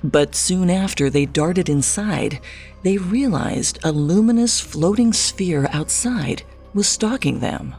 But 0.06 0.36
soon 0.36 0.70
after 0.70 1.10
they 1.10 1.26
darted 1.26 1.68
inside, 1.68 2.38
they 2.84 2.96
realized 2.96 3.80
a 3.82 3.90
luminous 3.90 4.60
floating 4.60 5.12
sphere 5.12 5.68
outside 5.72 6.44
was 6.72 6.86
stalking 6.86 7.40
them. 7.40 7.74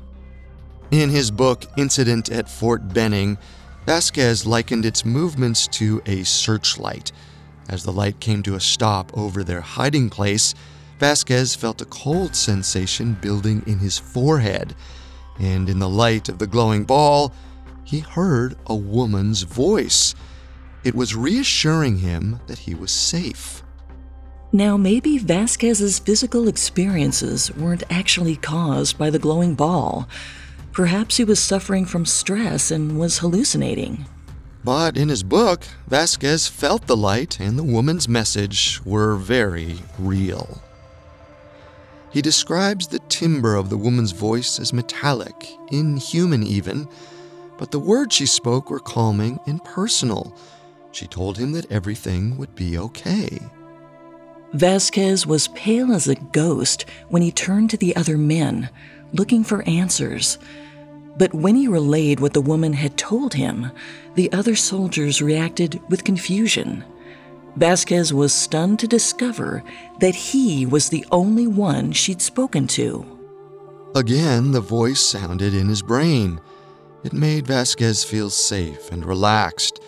In 0.91 1.09
his 1.09 1.31
book 1.31 1.63
Incident 1.77 2.29
at 2.29 2.49
Fort 2.49 2.93
Benning, 2.93 3.37
Vasquez 3.85 4.45
likened 4.45 4.85
its 4.85 5.05
movements 5.05 5.67
to 5.67 6.01
a 6.05 6.23
searchlight. 6.23 7.13
As 7.69 7.83
the 7.83 7.93
light 7.93 8.19
came 8.19 8.43
to 8.43 8.55
a 8.55 8.59
stop 8.59 9.17
over 9.17 9.41
their 9.41 9.61
hiding 9.61 10.09
place, 10.09 10.53
Vasquez 10.99 11.55
felt 11.55 11.81
a 11.81 11.85
cold 11.85 12.35
sensation 12.35 13.13
building 13.21 13.63
in 13.65 13.79
his 13.79 13.97
forehead, 13.97 14.75
and 15.39 15.69
in 15.69 15.79
the 15.79 15.87
light 15.87 16.27
of 16.27 16.39
the 16.39 16.47
glowing 16.47 16.83
ball, 16.83 17.31
he 17.85 17.99
heard 17.99 18.57
a 18.65 18.75
woman's 18.75 19.43
voice. 19.43 20.13
It 20.87 20.95
was 20.95 21.17
reassuring 21.17 21.97
him 21.97 22.39
that 22.47 22.59
he 22.59 22.73
was 22.73 22.91
safe. 22.91 23.61
Now, 24.53 24.77
maybe 24.77 25.17
Vasquez's 25.17 25.99
physical 25.99 26.47
experiences 26.47 27.53
weren't 27.57 27.83
actually 27.89 28.37
caused 28.37 28.97
by 28.97 29.09
the 29.09 29.19
glowing 29.19 29.53
ball. 29.53 30.07
Perhaps 30.71 31.17
he 31.17 31.25
was 31.25 31.41
suffering 31.41 31.83
from 31.83 32.05
stress 32.05 32.71
and 32.71 32.97
was 32.97 33.17
hallucinating. 33.17 34.05
But 34.63 34.95
in 34.95 35.09
his 35.09 35.23
book, 35.23 35.65
Vasquez 35.89 36.47
felt 36.47 36.87
the 36.87 36.95
light 36.95 37.37
and 37.37 37.59
the 37.59 37.63
woman's 37.63 38.07
message 38.07 38.79
were 38.85 39.17
very 39.17 39.79
real. 39.99 40.61
He 42.11 42.21
describes 42.21 42.87
the 42.87 42.99
timbre 43.09 43.55
of 43.55 43.69
the 43.69 43.77
woman's 43.77 44.13
voice 44.13 44.57
as 44.57 44.71
metallic, 44.71 45.49
inhuman 45.69 46.43
even, 46.43 46.87
but 47.57 47.71
the 47.71 47.79
words 47.79 48.15
she 48.15 48.25
spoke 48.25 48.69
were 48.69 48.79
calming 48.79 49.37
and 49.47 49.61
personal. 49.65 50.33
She 50.97 51.05
told 51.05 51.37
him 51.37 51.51
that 51.51 51.71
everything 51.71 52.37
would 52.37 52.55
be 52.55 52.75
okay. 52.75 53.39
Vasquez 54.53 55.27
was 55.27 55.49
pale 55.49 55.91
as 55.91 56.07
a 56.07 56.15
ghost 56.15 56.85
when 57.09 57.21
he 57.21 57.31
turned 57.31 57.69
to 57.69 57.77
the 57.77 57.95
other 57.95 58.17
men, 58.17 58.71
looking 59.13 59.43
for 59.43 59.61
answers. 59.69 60.39
But 61.15 61.35
when 61.35 61.55
he 61.55 61.67
relayed 61.67 62.19
what 62.19 62.33
the 62.33 62.41
woman 62.41 62.73
had 62.73 62.97
told 62.97 63.35
him, 63.35 63.69
the 64.15 64.33
other 64.33 64.55
soldiers 64.55 65.21
reacted 65.21 65.79
with 65.87 66.03
confusion. 66.03 66.83
Vasquez 67.57 68.11
was 68.11 68.33
stunned 68.33 68.79
to 68.79 68.87
discover 68.87 69.63
that 69.99 70.15
he 70.15 70.65
was 70.65 70.89
the 70.89 71.05
only 71.11 71.45
one 71.45 71.91
she'd 71.91 72.23
spoken 72.23 72.65
to. 72.69 73.05
Again, 73.93 74.51
the 74.51 74.61
voice 74.61 75.01
sounded 75.01 75.53
in 75.53 75.67
his 75.67 75.83
brain. 75.83 76.41
It 77.03 77.13
made 77.13 77.45
Vasquez 77.45 78.03
feel 78.03 78.31
safe 78.31 78.91
and 78.91 79.05
relaxed. 79.05 79.79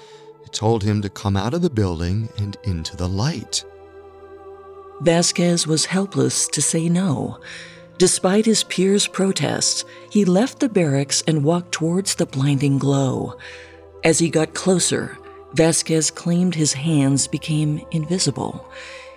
Told 0.51 0.83
him 0.83 1.01
to 1.01 1.09
come 1.09 1.37
out 1.37 1.53
of 1.53 1.61
the 1.61 1.69
building 1.69 2.29
and 2.37 2.57
into 2.63 2.95
the 2.95 3.07
light. 3.07 3.63
Vasquez 5.01 5.65
was 5.65 5.85
helpless 5.85 6.47
to 6.49 6.61
say 6.61 6.89
no. 6.89 7.39
Despite 7.97 8.45
his 8.45 8.63
peers' 8.63 9.07
protests, 9.07 9.85
he 10.09 10.25
left 10.25 10.59
the 10.59 10.69
barracks 10.69 11.23
and 11.27 11.43
walked 11.43 11.71
towards 11.71 12.15
the 12.15 12.25
blinding 12.25 12.77
glow. 12.77 13.37
As 14.03 14.19
he 14.19 14.29
got 14.29 14.53
closer, 14.53 15.17
Vasquez 15.53 16.11
claimed 16.11 16.55
his 16.55 16.73
hands 16.73 17.27
became 17.27 17.85
invisible. 17.91 18.65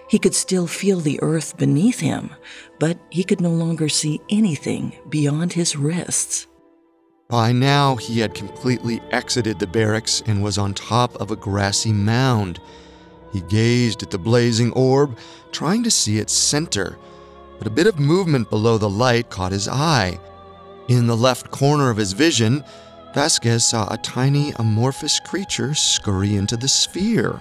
He 0.08 0.18
could 0.18 0.34
still 0.34 0.66
feel 0.66 1.00
the 1.00 1.20
earth 1.22 1.56
beneath 1.56 2.00
him, 2.00 2.30
but 2.78 2.98
he 3.10 3.24
could 3.24 3.40
no 3.40 3.50
longer 3.50 3.88
see 3.88 4.20
anything 4.28 4.94
beyond 5.08 5.52
his 5.52 5.76
wrists. 5.76 6.46
By 7.32 7.50
now, 7.50 7.96
he 7.96 8.20
had 8.20 8.34
completely 8.34 9.00
exited 9.10 9.58
the 9.58 9.66
barracks 9.66 10.22
and 10.26 10.42
was 10.42 10.58
on 10.58 10.74
top 10.74 11.18
of 11.18 11.30
a 11.30 11.36
grassy 11.36 11.90
mound. 11.90 12.60
He 13.32 13.40
gazed 13.40 14.02
at 14.02 14.10
the 14.10 14.18
blazing 14.18 14.70
orb, 14.72 15.16
trying 15.50 15.82
to 15.84 15.90
see 15.90 16.18
its 16.18 16.34
center, 16.34 16.98
but 17.56 17.66
a 17.66 17.70
bit 17.70 17.86
of 17.86 17.98
movement 17.98 18.50
below 18.50 18.76
the 18.76 18.90
light 18.90 19.30
caught 19.30 19.52
his 19.52 19.66
eye. 19.66 20.20
In 20.88 21.06
the 21.06 21.16
left 21.16 21.50
corner 21.50 21.88
of 21.88 21.96
his 21.96 22.12
vision, 22.12 22.62
Vasquez 23.14 23.64
saw 23.64 23.90
a 23.90 23.96
tiny 23.96 24.52
amorphous 24.56 25.18
creature 25.18 25.72
scurry 25.72 26.36
into 26.36 26.58
the 26.58 26.68
sphere. 26.68 27.40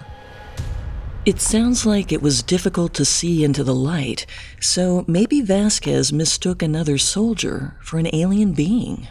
It 1.25 1.41
sounds 1.41 1.85
like 1.85 2.13
it 2.13 2.21
was 2.21 2.43
difficult 2.43 2.93
to 2.93 3.03
see 3.03 3.43
into 3.43 3.65
the 3.65 3.75
light, 3.75 4.25
so 4.61 5.03
maybe 5.05 5.41
Vasquez 5.41 6.13
mistook 6.13 6.61
another 6.61 6.97
soldier 6.97 7.75
for 7.81 7.99
an 7.99 8.07
alien 8.15 8.53
being. 8.53 9.09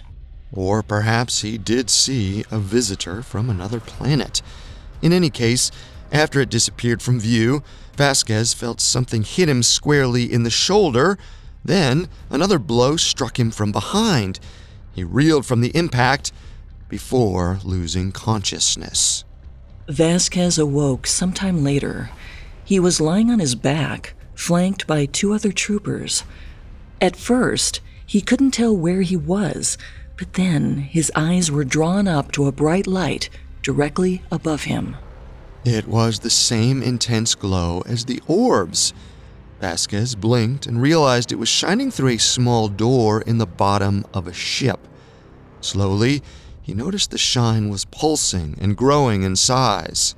Or 0.53 0.83
perhaps 0.83 1.43
he 1.43 1.59
did 1.59 1.91
see 1.91 2.45
a 2.51 2.59
visitor 2.59 3.23
from 3.23 3.49
another 3.49 3.81
planet. 3.81 4.43
In 5.01 5.13
any 5.13 5.31
case, 5.31 5.71
after 6.13 6.41
it 6.41 6.51
disappeared 6.51 7.03
from 7.03 7.21
view, 7.21 7.63
Vasquez 7.97 8.53
felt 8.55 8.81
something 8.81 9.23
hit 9.23 9.49
him 9.49 9.63
squarely 9.63 10.33
in 10.33 10.43
the 10.43 10.51
shoulder. 10.51 11.19
Then 11.65 12.09
another 12.31 12.59
blow 12.59 12.97
struck 12.97 13.39
him 13.39 13.51
from 13.51 13.73
behind. 13.73 14.41
He 14.93 15.05
reeled 15.05 15.47
from 15.47 15.61
the 15.61 15.77
impact 15.77 16.33
before 16.89 17.61
losing 17.63 18.11
consciousness. 18.11 19.25
Vasquez 19.89 20.59
awoke 20.59 21.07
sometime 21.07 21.63
later. 21.63 22.11
He 22.65 22.81
was 22.81 23.01
lying 23.01 23.31
on 23.31 23.39
his 23.39 23.55
back, 23.55 24.15
flanked 24.35 24.87
by 24.87 25.07
two 25.07 25.33
other 25.33 25.53
troopers. 25.53 26.25
At 27.01 27.17
first, 27.17 27.81
he 28.05 28.21
couldn't 28.21 28.53
tell 28.53 28.77
where 28.77 29.03
he 29.03 29.17
was, 29.17 29.79
but 30.21 30.35
then 30.35 30.77
his 30.77 31.11
eyes 31.17 31.51
were 31.51 31.65
drawn 31.65 32.07
up 32.07 32.31
to 32.31 32.47
a 32.47 32.53
bright 32.53 32.87
light 32.87 33.31
directly 33.63 34.23
above 34.31 34.65
him. 34.65 34.95
It 35.65 35.89
was 35.89 36.19
the 36.19 36.29
same 36.29 36.83
intense 36.83 37.35
glow 37.35 37.83
as 37.87 38.05
the 38.05 38.23
orbs. 38.29 38.93
Vasquez 39.63 40.15
blinked 40.15 40.67
and 40.67 40.83
realized 40.83 41.33
it 41.33 41.39
was 41.39 41.49
shining 41.49 41.91
through 41.91 42.11
a 42.11 42.19
small 42.19 42.69
door 42.69 43.23
in 43.23 43.39
the 43.39 43.47
bottom 43.47 44.05
of 44.13 44.27
a 44.27 44.33
ship. 44.35 44.87
Slowly, 45.63 46.23
he 46.61 46.75
noticed 46.75 47.13
the 47.13 47.19
shine 47.19 47.71
was 47.71 47.87
pulsing 47.87 48.59
and 48.61 48.77
growing 48.77 49.23
in 49.23 49.37
size. 49.37 50.15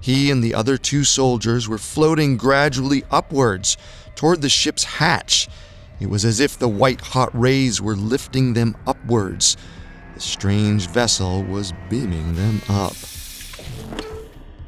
He 0.00 0.30
and 0.30 0.42
the 0.42 0.54
other 0.54 0.78
two 0.78 1.02
soldiers 1.02 1.68
were 1.68 1.78
floating 1.78 2.36
gradually 2.36 3.02
upwards 3.10 3.76
toward 4.14 4.40
the 4.40 4.48
ship's 4.48 4.84
hatch. 4.84 5.48
It 6.00 6.08
was 6.08 6.24
as 6.24 6.40
if 6.40 6.58
the 6.58 6.68
white 6.68 7.00
hot 7.00 7.30
rays 7.38 7.80
were 7.80 7.96
lifting 7.96 8.54
them 8.54 8.76
upwards. 8.86 9.56
The 10.14 10.20
strange 10.20 10.88
vessel 10.88 11.42
was 11.42 11.72
beaming 11.88 12.34
them 12.34 12.62
up. 12.68 12.94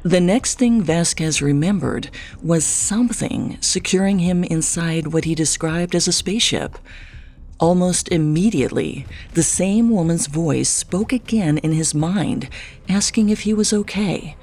The 0.03 0.19
next 0.19 0.57
thing 0.57 0.81
Vasquez 0.81 1.41
remembered 1.41 2.09
was 2.41 2.65
something 2.65 3.57
securing 3.61 4.19
him 4.19 4.43
inside 4.43 5.07
what 5.07 5.25
he 5.25 5.35
described 5.35 5.93
as 5.93 6.07
a 6.07 6.11
spaceship. 6.11 6.79
Almost 7.59 8.09
immediately, 8.09 9.05
the 9.33 9.43
same 9.43 9.91
woman's 9.91 10.25
voice 10.25 10.69
spoke 10.69 11.13
again 11.13 11.59
in 11.59 11.73
his 11.73 11.93
mind, 11.93 12.49
asking 12.89 13.29
if 13.29 13.41
he 13.41 13.53
was 13.53 13.71
okay. 13.71 14.35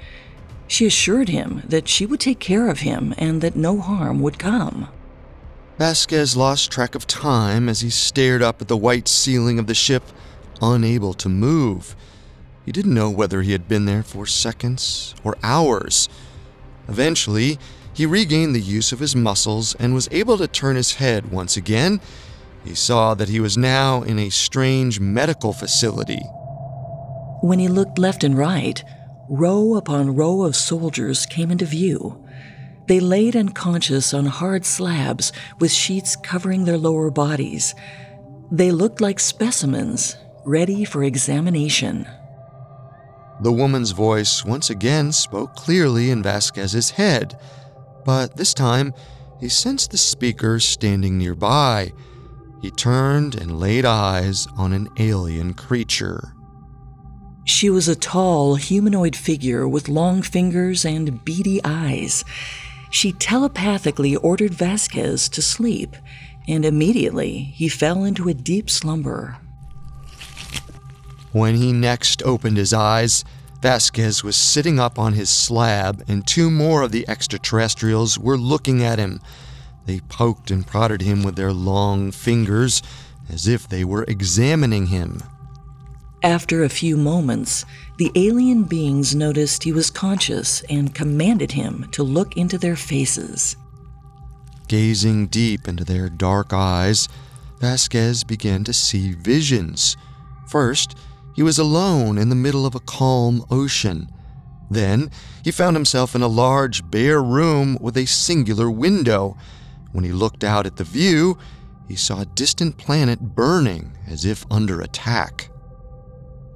She 0.67 0.85
assured 0.85 1.27
him 1.27 1.63
that 1.67 1.89
she 1.89 2.05
would 2.05 2.21
take 2.21 2.39
care 2.39 2.69
of 2.69 2.79
him 2.79 3.13
and 3.17 3.41
that 3.41 3.57
no 3.57 3.81
harm 3.81 4.21
would 4.21 4.39
come. 4.39 4.87
Vasquez 5.79 6.35
lost 6.35 6.69
track 6.69 6.93
of 6.93 7.07
time 7.07 7.69
as 7.69 7.79
he 7.79 7.89
stared 7.89 8.41
up 8.41 8.61
at 8.61 8.67
the 8.67 8.75
white 8.75 9.07
ceiling 9.07 9.57
of 9.57 9.67
the 9.67 9.73
ship, 9.73 10.03
unable 10.61 11.13
to 11.13 11.29
move. 11.29 11.95
He 12.65 12.73
didn't 12.73 12.93
know 12.93 13.09
whether 13.09 13.43
he 13.43 13.53
had 13.53 13.69
been 13.69 13.85
there 13.85 14.03
for 14.03 14.25
seconds 14.25 15.15
or 15.23 15.37
hours. 15.41 16.09
Eventually, 16.89 17.57
he 17.93 18.05
regained 18.05 18.53
the 18.53 18.59
use 18.59 18.91
of 18.91 18.99
his 18.99 19.15
muscles 19.15 19.73
and 19.75 19.93
was 19.93 20.09
able 20.11 20.37
to 20.39 20.49
turn 20.49 20.75
his 20.75 20.95
head 20.95 21.31
once 21.31 21.55
again. 21.55 22.01
He 22.65 22.75
saw 22.75 23.13
that 23.13 23.29
he 23.29 23.39
was 23.39 23.57
now 23.57 24.03
in 24.03 24.19
a 24.19 24.29
strange 24.31 24.99
medical 24.99 25.53
facility. 25.53 26.21
When 27.41 27.57
he 27.59 27.69
looked 27.69 27.97
left 27.97 28.25
and 28.25 28.37
right, 28.37 28.83
row 29.29 29.75
upon 29.75 30.17
row 30.17 30.43
of 30.43 30.57
soldiers 30.57 31.25
came 31.25 31.51
into 31.51 31.65
view. 31.65 32.21
They 32.89 32.99
laid 32.99 33.35
unconscious 33.35 34.15
on 34.15 34.25
hard 34.25 34.65
slabs 34.65 35.31
with 35.59 35.71
sheets 35.71 36.15
covering 36.15 36.65
their 36.65 36.79
lower 36.79 37.11
bodies. 37.11 37.75
They 38.49 38.71
looked 38.71 38.99
like 38.99 39.19
specimens, 39.19 40.17
ready 40.43 40.85
for 40.85 41.03
examination. 41.03 42.07
The 43.41 43.51
woman's 43.51 43.91
voice 43.91 44.43
once 44.43 44.71
again 44.71 45.11
spoke 45.11 45.53
clearly 45.53 46.09
in 46.09 46.23
Vasquez's 46.23 46.89
head, 46.89 47.39
but 48.05 48.35
this 48.37 48.55
time 48.55 48.95
he 49.39 49.49
sensed 49.49 49.91
the 49.91 49.97
speaker 49.99 50.59
standing 50.59 51.15
nearby. 51.15 51.93
He 52.59 52.71
turned 52.71 53.35
and 53.35 53.59
laid 53.59 53.85
eyes 53.85 54.47
on 54.57 54.73
an 54.73 54.89
alien 54.97 55.53
creature. 55.53 56.33
She 57.45 57.69
was 57.69 57.87
a 57.87 57.95
tall, 57.95 58.55
humanoid 58.55 59.15
figure 59.15 59.67
with 59.67 59.89
long 59.89 60.23
fingers 60.23 60.85
and 60.85 61.23
beady 61.23 61.61
eyes. 61.63 62.25
She 62.89 63.11
telepathically 63.13 64.15
ordered 64.15 64.53
Vasquez 64.53 65.29
to 65.29 65.41
sleep, 65.41 65.95
and 66.47 66.65
immediately 66.65 67.53
he 67.55 67.69
fell 67.69 68.03
into 68.03 68.27
a 68.27 68.33
deep 68.33 68.69
slumber. 68.69 69.37
When 71.31 71.55
he 71.55 71.71
next 71.71 72.23
opened 72.23 72.57
his 72.57 72.73
eyes, 72.73 73.23
Vasquez 73.61 74.23
was 74.23 74.35
sitting 74.35 74.79
up 74.79 74.97
on 74.97 75.13
his 75.13 75.29
slab, 75.29 76.03
and 76.07 76.25
two 76.25 76.49
more 76.49 76.81
of 76.81 76.91
the 76.91 77.07
extraterrestrials 77.07 78.17
were 78.17 78.37
looking 78.37 78.83
at 78.83 78.99
him. 78.99 79.19
They 79.85 79.99
poked 79.99 80.49
and 80.49 80.65
prodded 80.65 81.01
him 81.01 81.23
with 81.23 81.35
their 81.35 81.53
long 81.53 82.11
fingers 82.11 82.81
as 83.29 83.47
if 83.47 83.67
they 83.67 83.83
were 83.83 84.05
examining 84.07 84.87
him. 84.87 85.21
After 86.23 86.63
a 86.63 86.69
few 86.69 86.97
moments, 86.97 87.63
the 87.97 88.11
alien 88.15 88.63
beings 88.63 89.15
noticed 89.15 89.63
he 89.63 89.71
was 89.71 89.89
conscious 89.89 90.61
and 90.69 90.93
commanded 90.93 91.53
him 91.53 91.87
to 91.91 92.03
look 92.03 92.35
into 92.35 92.57
their 92.57 92.75
faces. 92.75 93.55
Gazing 94.67 95.27
deep 95.27 95.67
into 95.67 95.85
their 95.85 96.09
dark 96.09 96.51
eyes, 96.51 97.07
Vasquez 97.59 98.25
began 98.25 98.65
to 98.65 98.73
see 98.73 99.13
visions. 99.13 99.95
First, 100.49 100.97
he 101.35 101.41
was 101.41 101.57
alone 101.57 102.17
in 102.17 102.27
the 102.27 102.35
middle 102.35 102.65
of 102.65 102.75
a 102.75 102.81
calm 102.81 103.45
ocean. 103.49 104.11
Then, 104.69 105.11
he 105.43 105.51
found 105.51 105.75
himself 105.77 106.15
in 106.15 106.21
a 106.21 106.27
large, 106.27 106.89
bare 106.91 107.23
room 107.23 107.77
with 107.79 107.95
a 107.95 108.05
singular 108.05 108.69
window. 108.69 109.37
When 109.93 110.03
he 110.03 110.11
looked 110.11 110.43
out 110.43 110.65
at 110.65 110.75
the 110.75 110.83
view, 110.83 111.37
he 111.87 111.95
saw 111.95 112.21
a 112.21 112.25
distant 112.25 112.77
planet 112.77 113.19
burning 113.19 113.93
as 114.05 114.25
if 114.25 114.45
under 114.51 114.81
attack. 114.81 115.48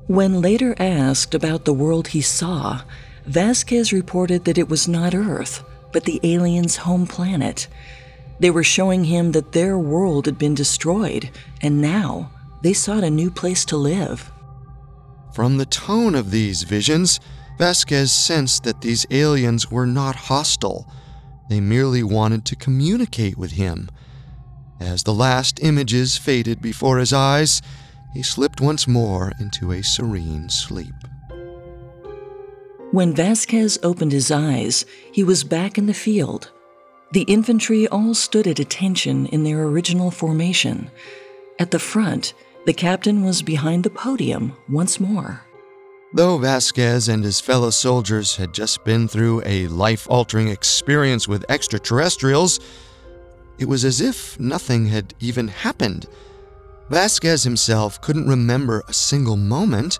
When 0.07 0.41
later 0.41 0.75
asked 0.79 1.33
about 1.33 1.63
the 1.63 1.73
world 1.73 2.09
he 2.09 2.21
saw, 2.21 2.81
Vasquez 3.25 3.93
reported 3.93 4.43
that 4.43 4.57
it 4.57 4.67
was 4.67 4.85
not 4.85 5.15
Earth, 5.15 5.63
but 5.93 6.03
the 6.03 6.19
aliens' 6.23 6.75
home 6.75 7.07
planet. 7.07 7.67
They 8.37 8.51
were 8.51 8.65
showing 8.65 9.05
him 9.05 9.31
that 9.31 9.53
their 9.53 9.77
world 9.77 10.25
had 10.25 10.37
been 10.37 10.55
destroyed, 10.55 11.29
and 11.61 11.81
now 11.81 12.31
they 12.63 12.73
sought 12.73 13.05
a 13.05 13.09
new 13.09 13.31
place 13.31 13.63
to 13.65 13.77
live. 13.77 14.29
From 15.33 15.57
the 15.57 15.65
tone 15.65 16.15
of 16.15 16.31
these 16.31 16.63
visions, 16.63 17.21
Vasquez 17.57 18.11
sensed 18.11 18.63
that 18.65 18.81
these 18.81 19.05
aliens 19.09 19.71
were 19.71 19.87
not 19.87 20.15
hostile. 20.15 20.85
They 21.49 21.61
merely 21.61 22.03
wanted 22.03 22.43
to 22.45 22.57
communicate 22.57 23.37
with 23.37 23.53
him. 23.53 23.89
As 24.81 25.03
the 25.03 25.13
last 25.13 25.63
images 25.63 26.17
faded 26.17 26.61
before 26.61 26.97
his 26.97 27.13
eyes, 27.13 27.61
he 28.13 28.21
slipped 28.21 28.61
once 28.61 28.87
more 28.87 29.31
into 29.39 29.71
a 29.71 29.81
serene 29.81 30.49
sleep. 30.49 30.93
When 32.91 33.15
Vasquez 33.15 33.79
opened 33.81 34.11
his 34.11 34.29
eyes, 34.29 34.85
he 35.11 35.23
was 35.23 35.43
back 35.43 35.77
in 35.79 35.87
the 35.87 35.93
field. 35.95 36.51
The 37.11 37.23
infantry 37.23 37.87
all 37.87 38.13
stood 38.13 38.47
at 38.47 38.59
attention 38.59 39.25
in 39.27 39.43
their 39.43 39.63
original 39.63 40.11
formation. 40.11 40.91
At 41.59 41.71
the 41.71 41.79
front, 41.79 42.33
the 42.65 42.73
captain 42.73 43.23
was 43.23 43.41
behind 43.41 43.83
the 43.83 43.89
podium 43.89 44.55
once 44.69 44.99
more. 44.99 45.41
Though 46.13 46.37
Vasquez 46.37 47.07
and 47.07 47.23
his 47.23 47.39
fellow 47.39 47.71
soldiers 47.71 48.35
had 48.35 48.53
just 48.53 48.85
been 48.85 49.07
through 49.07 49.41
a 49.45 49.67
life 49.67 50.07
altering 50.07 50.49
experience 50.49 51.27
with 51.27 51.45
extraterrestrials, 51.49 52.59
it 53.57 53.65
was 53.65 53.83
as 53.83 53.99
if 53.99 54.39
nothing 54.39 54.85
had 54.85 55.15
even 55.19 55.47
happened. 55.47 56.05
Vasquez 56.89 57.43
himself 57.43 58.01
couldn't 58.01 58.27
remember 58.27 58.83
a 58.87 58.93
single 58.93 59.37
moment, 59.37 59.99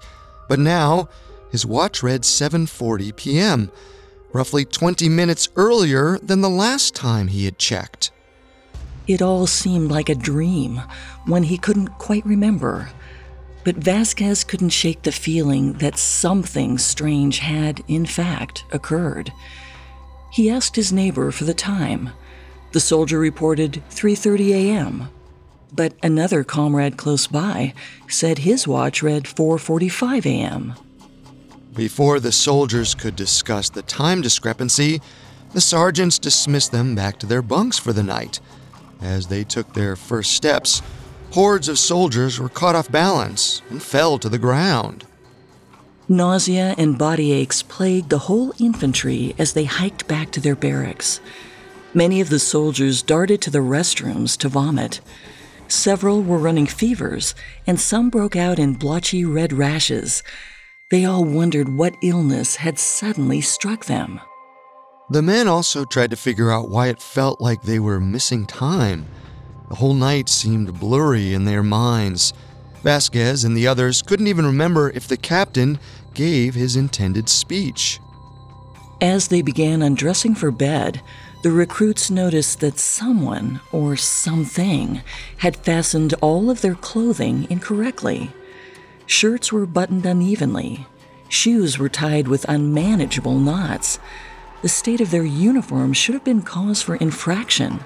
but 0.50 0.60
now 0.60 1.08
his 1.50 1.66
watch 1.66 2.04
read 2.04 2.24
7:40 2.24 3.16
p.m., 3.16 3.72
roughly 4.34 4.66
20 4.66 5.08
minutes 5.08 5.48
earlier 5.56 6.18
than 6.20 6.42
the 6.42 6.50
last 6.50 6.96
time 6.96 7.28
he 7.28 7.46
had 7.46 7.58
checked. 7.58 8.12
It 9.08 9.22
all 9.22 9.48
seemed 9.48 9.92
like 9.92 10.10
a 10.10 10.16
dream, 10.16 10.82
one 11.26 11.44
he 11.44 11.58
couldn't 11.58 12.00
quite 12.00 12.26
remember. 12.26 12.90
But 13.64 13.78
Vasquez 13.78 14.44
couldn't 14.44 14.70
shake 14.70 15.04
the 15.04 15.12
feeling 15.12 15.74
that 15.74 15.98
something 15.98 16.78
strange 16.78 17.40
had, 17.40 17.82
in 17.88 18.06
fact, 18.06 18.66
occurred. 18.72 19.32
He 20.32 20.50
asked 20.50 20.76
his 20.76 20.92
neighbor 20.92 21.32
for 21.32 21.46
the 21.46 21.54
time. 21.54 22.10
The 22.72 22.80
soldier 22.82 23.20
reported 23.20 23.84
3:30 23.90 24.50
a.m 24.52 25.10
but 25.76 25.94
another 26.04 26.44
comrade 26.44 26.98
close 26.98 27.28
by 27.28 27.74
said 28.08 28.40
his 28.40 28.68
watch 28.68 29.02
read 29.02 29.24
4:45 29.24 30.26
a.m. 30.26 30.74
Before 31.76 32.20
the 32.20 32.32
soldiers 32.32 32.94
could 32.94 33.16
discuss 33.16 33.70
the 33.70 33.82
time 33.82 34.22
discrepancy, 34.22 35.02
the 35.54 35.62
sergeants 35.62 36.20
dismissed 36.20 36.72
them 36.72 36.96
back 36.96 37.18
to 37.20 37.26
their 37.26 37.42
bunks 37.42 37.80
for 37.80 37.94
the 37.94 38.04
night. 38.04 38.40
As 39.02 39.28
they 39.28 39.44
took 39.44 39.74
their 39.74 39.96
first 39.96 40.32
steps, 40.34 40.82
hordes 41.32 41.68
of 41.68 41.80
soldiers 41.80 42.40
were 42.40 42.50
caught 42.50 42.76
off 42.76 42.92
balance 42.92 43.62
and 43.70 43.82
fell 43.82 44.20
to 44.20 44.30
the 44.30 44.38
ground. 44.38 45.06
Nausea 46.08 46.76
and 46.78 46.98
body 46.98 47.32
aches 47.32 47.64
plagued 47.64 48.10
the 48.10 48.20
whole 48.20 48.54
infantry 48.60 49.34
as 49.40 49.54
they 49.54 49.66
hiked 49.66 50.08
back 50.08 50.32
to 50.32 50.42
their 50.42 50.56
barracks. 50.56 51.20
Many 51.94 52.22
of 52.22 52.30
the 52.30 52.40
soldiers 52.40 53.02
darted 53.02 53.42
to 53.42 53.50
the 53.50 53.60
restrooms 53.60 54.38
to 54.40 54.50
vomit. 54.50 55.02
Several 55.74 56.22
were 56.22 56.38
running 56.38 56.68
fevers, 56.68 57.34
and 57.66 57.80
some 57.80 58.12
broke 58.12 58.36
out 58.36 58.60
in 58.60 58.76
blotchy 58.76 59.26
red 59.26 59.52
rashes. 59.52 60.22
They 60.92 61.04
all 61.04 61.26
wondered 61.26 61.68
what 61.68 61.96
illness 62.04 62.58
had 62.58 62.78
suddenly 62.78 63.42
struck 63.42 63.86
them. 63.86 64.22
The 65.10 65.24
men 65.24 65.48
also 65.48 65.84
tried 65.84 66.12
to 66.12 66.16
figure 66.16 66.52
out 66.52 66.70
why 66.70 66.90
it 66.90 67.02
felt 67.02 67.42
like 67.42 67.64
they 67.64 67.80
were 67.80 68.00
missing 68.00 68.46
time. 68.46 69.08
The 69.70 69.76
whole 69.76 69.96
night 69.96 70.30
seemed 70.30 70.80
blurry 70.80 71.34
in 71.34 71.46
their 71.46 71.64
minds. 71.64 72.34
Vasquez 72.84 73.44
and 73.44 73.58
the 73.58 73.68
others 73.68 74.04
couldn't 74.04 74.28
even 74.28 74.46
remember 74.46 74.92
if 74.92 75.08
the 75.08 75.18
captain 75.18 75.80
gave 76.14 76.54
his 76.54 76.76
intended 76.76 77.28
speech. 77.28 78.00
As 79.02 79.30
they 79.30 79.42
began 79.42 79.82
undressing 79.82 80.36
for 80.36 80.52
bed, 80.52 81.02
the 81.44 81.52
recruits 81.52 82.10
noticed 82.10 82.62
that 82.62 82.80
someone 82.80 83.60
or 83.74 83.98
something 83.98 85.02
had 85.40 85.58
fastened 85.58 86.14
all 86.22 86.50
of 86.50 86.62
their 86.62 86.74
clothing 86.74 87.46
incorrectly. 87.50 88.32
Shirts 89.06 89.52
were 89.52 89.66
buttoned 89.66 90.06
unevenly, 90.06 90.88
shoes 91.28 91.78
were 91.78 91.90
tied 91.90 92.30
with 92.30 92.46
unmanageable 92.48 93.38
knots. 93.38 94.00
The 94.62 94.70
state 94.70 95.02
of 95.02 95.12
their 95.12 95.26
uniforms 95.26 95.98
should 95.98 96.16
have 96.16 96.24
been 96.24 96.44
cause 96.44 96.82
for 96.82 96.96
infraction, 96.96 97.82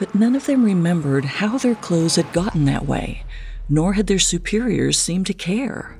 but 0.00 0.16
none 0.16 0.34
of 0.34 0.46
them 0.46 0.64
remembered 0.64 1.24
how 1.24 1.56
their 1.56 1.76
clothes 1.76 2.16
had 2.16 2.32
gotten 2.32 2.64
that 2.64 2.86
way, 2.86 3.22
nor 3.68 3.92
had 3.92 4.08
their 4.08 4.18
superiors 4.18 4.98
seemed 4.98 5.26
to 5.26 5.34
care. 5.34 5.96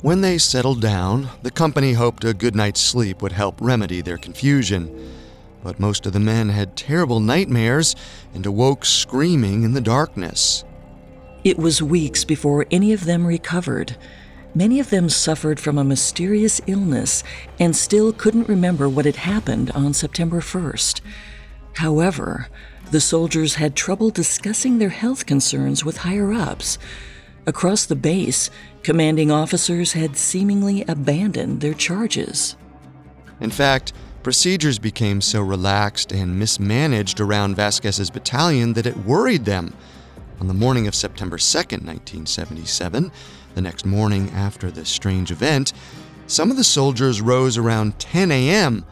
When 0.00 0.20
they 0.20 0.38
settled 0.38 0.80
down, 0.80 1.28
the 1.42 1.50
company 1.50 1.94
hoped 1.94 2.24
a 2.24 2.32
good 2.32 2.54
night's 2.54 2.80
sleep 2.80 3.20
would 3.20 3.32
help 3.32 3.60
remedy 3.60 4.00
their 4.00 4.16
confusion. 4.16 5.12
But 5.64 5.80
most 5.80 6.06
of 6.06 6.12
the 6.12 6.20
men 6.20 6.50
had 6.50 6.76
terrible 6.76 7.18
nightmares 7.18 7.96
and 8.32 8.46
awoke 8.46 8.84
screaming 8.84 9.64
in 9.64 9.72
the 9.72 9.80
darkness. 9.80 10.64
It 11.42 11.58
was 11.58 11.82
weeks 11.82 12.24
before 12.24 12.66
any 12.70 12.92
of 12.92 13.06
them 13.06 13.26
recovered. 13.26 13.96
Many 14.54 14.78
of 14.78 14.90
them 14.90 15.08
suffered 15.08 15.58
from 15.58 15.78
a 15.78 15.84
mysterious 15.84 16.60
illness 16.68 17.24
and 17.58 17.74
still 17.74 18.12
couldn't 18.12 18.48
remember 18.48 18.88
what 18.88 19.04
had 19.04 19.16
happened 19.16 19.72
on 19.72 19.94
September 19.94 20.40
1st. 20.40 21.00
However, 21.74 22.46
the 22.92 23.00
soldiers 23.00 23.56
had 23.56 23.74
trouble 23.74 24.10
discussing 24.10 24.78
their 24.78 24.88
health 24.90 25.26
concerns 25.26 25.84
with 25.84 25.98
higher 25.98 26.32
ups. 26.32 26.78
Across 27.48 27.86
the 27.86 27.96
base, 27.96 28.50
commanding 28.82 29.30
officers 29.30 29.94
had 29.94 30.18
seemingly 30.18 30.84
abandoned 30.86 31.62
their 31.62 31.72
charges. 31.72 32.56
In 33.40 33.48
fact, 33.48 33.94
procedures 34.22 34.78
became 34.78 35.22
so 35.22 35.40
relaxed 35.40 36.12
and 36.12 36.38
mismanaged 36.38 37.20
around 37.20 37.56
Vasquez's 37.56 38.10
battalion 38.10 38.74
that 38.74 38.84
it 38.84 38.98
worried 38.98 39.46
them. 39.46 39.72
On 40.40 40.46
the 40.46 40.52
morning 40.52 40.86
of 40.86 40.94
September 40.94 41.38
2, 41.38 41.58
1977, 41.58 43.10
the 43.54 43.62
next 43.62 43.86
morning 43.86 44.28
after 44.34 44.70
this 44.70 44.90
strange 44.90 45.30
event, 45.30 45.72
some 46.26 46.50
of 46.50 46.58
the 46.58 46.64
soldiers 46.64 47.22
rose 47.22 47.56
around 47.56 47.98
10 47.98 48.30
a.m., 48.30 48.84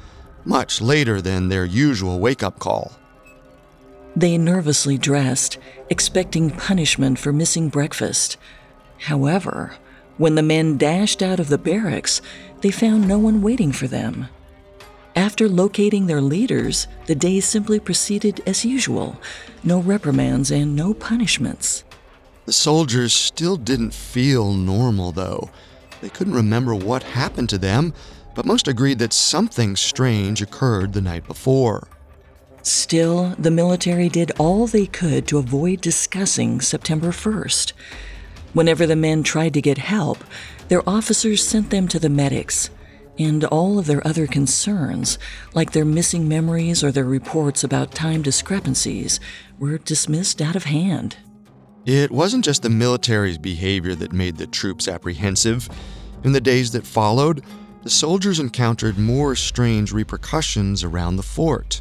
much 0.46 0.80
later 0.80 1.20
than 1.20 1.50
their 1.50 1.66
usual 1.66 2.20
wake 2.20 2.42
up 2.42 2.58
call. 2.58 2.92
They 4.16 4.38
nervously 4.38 4.96
dressed, 4.96 5.58
expecting 5.90 6.50
punishment 6.50 7.18
for 7.18 7.34
missing 7.34 7.68
breakfast. 7.68 8.38
However, 8.98 9.76
when 10.16 10.36
the 10.36 10.42
men 10.42 10.78
dashed 10.78 11.22
out 11.22 11.38
of 11.38 11.48
the 11.48 11.58
barracks, 11.58 12.22
they 12.62 12.70
found 12.70 13.06
no 13.06 13.18
one 13.18 13.42
waiting 13.42 13.72
for 13.72 13.86
them. 13.86 14.28
After 15.14 15.50
locating 15.50 16.06
their 16.06 16.22
leaders, 16.22 16.86
the 17.04 17.14
day 17.14 17.40
simply 17.40 17.78
proceeded 17.78 18.42
as 18.46 18.64
usual 18.64 19.20
no 19.62 19.80
reprimands 19.80 20.50
and 20.50 20.74
no 20.74 20.94
punishments. 20.94 21.84
The 22.46 22.52
soldiers 22.54 23.12
still 23.12 23.56
didn't 23.56 23.92
feel 23.92 24.54
normal, 24.54 25.12
though. 25.12 25.50
They 26.00 26.08
couldn't 26.08 26.34
remember 26.34 26.74
what 26.74 27.02
happened 27.02 27.50
to 27.50 27.58
them, 27.58 27.92
but 28.34 28.46
most 28.46 28.66
agreed 28.66 28.98
that 29.00 29.12
something 29.12 29.76
strange 29.76 30.40
occurred 30.40 30.94
the 30.94 31.00
night 31.02 31.26
before. 31.26 31.88
Still, 32.66 33.36
the 33.38 33.52
military 33.52 34.08
did 34.08 34.32
all 34.40 34.66
they 34.66 34.86
could 34.86 35.28
to 35.28 35.38
avoid 35.38 35.80
discussing 35.80 36.60
September 36.60 37.10
1st. 37.10 37.72
Whenever 38.54 38.88
the 38.88 38.96
men 38.96 39.22
tried 39.22 39.54
to 39.54 39.62
get 39.62 39.78
help, 39.78 40.18
their 40.66 40.82
officers 40.88 41.46
sent 41.46 41.70
them 41.70 41.86
to 41.86 42.00
the 42.00 42.08
medics, 42.08 42.70
and 43.20 43.44
all 43.44 43.78
of 43.78 43.86
their 43.86 44.04
other 44.04 44.26
concerns, 44.26 45.16
like 45.54 45.70
their 45.70 45.84
missing 45.84 46.26
memories 46.28 46.82
or 46.82 46.90
their 46.90 47.04
reports 47.04 47.62
about 47.62 47.94
time 47.94 48.20
discrepancies, 48.20 49.20
were 49.60 49.78
dismissed 49.78 50.42
out 50.42 50.56
of 50.56 50.64
hand. 50.64 51.18
It 51.84 52.10
wasn't 52.10 52.44
just 52.44 52.62
the 52.62 52.68
military's 52.68 53.38
behavior 53.38 53.94
that 53.94 54.12
made 54.12 54.38
the 54.38 54.46
troops 54.48 54.88
apprehensive. 54.88 55.68
In 56.24 56.32
the 56.32 56.40
days 56.40 56.72
that 56.72 56.84
followed, 56.84 57.44
the 57.84 57.90
soldiers 57.90 58.40
encountered 58.40 58.98
more 58.98 59.36
strange 59.36 59.92
repercussions 59.92 60.82
around 60.82 61.14
the 61.14 61.22
fort. 61.22 61.80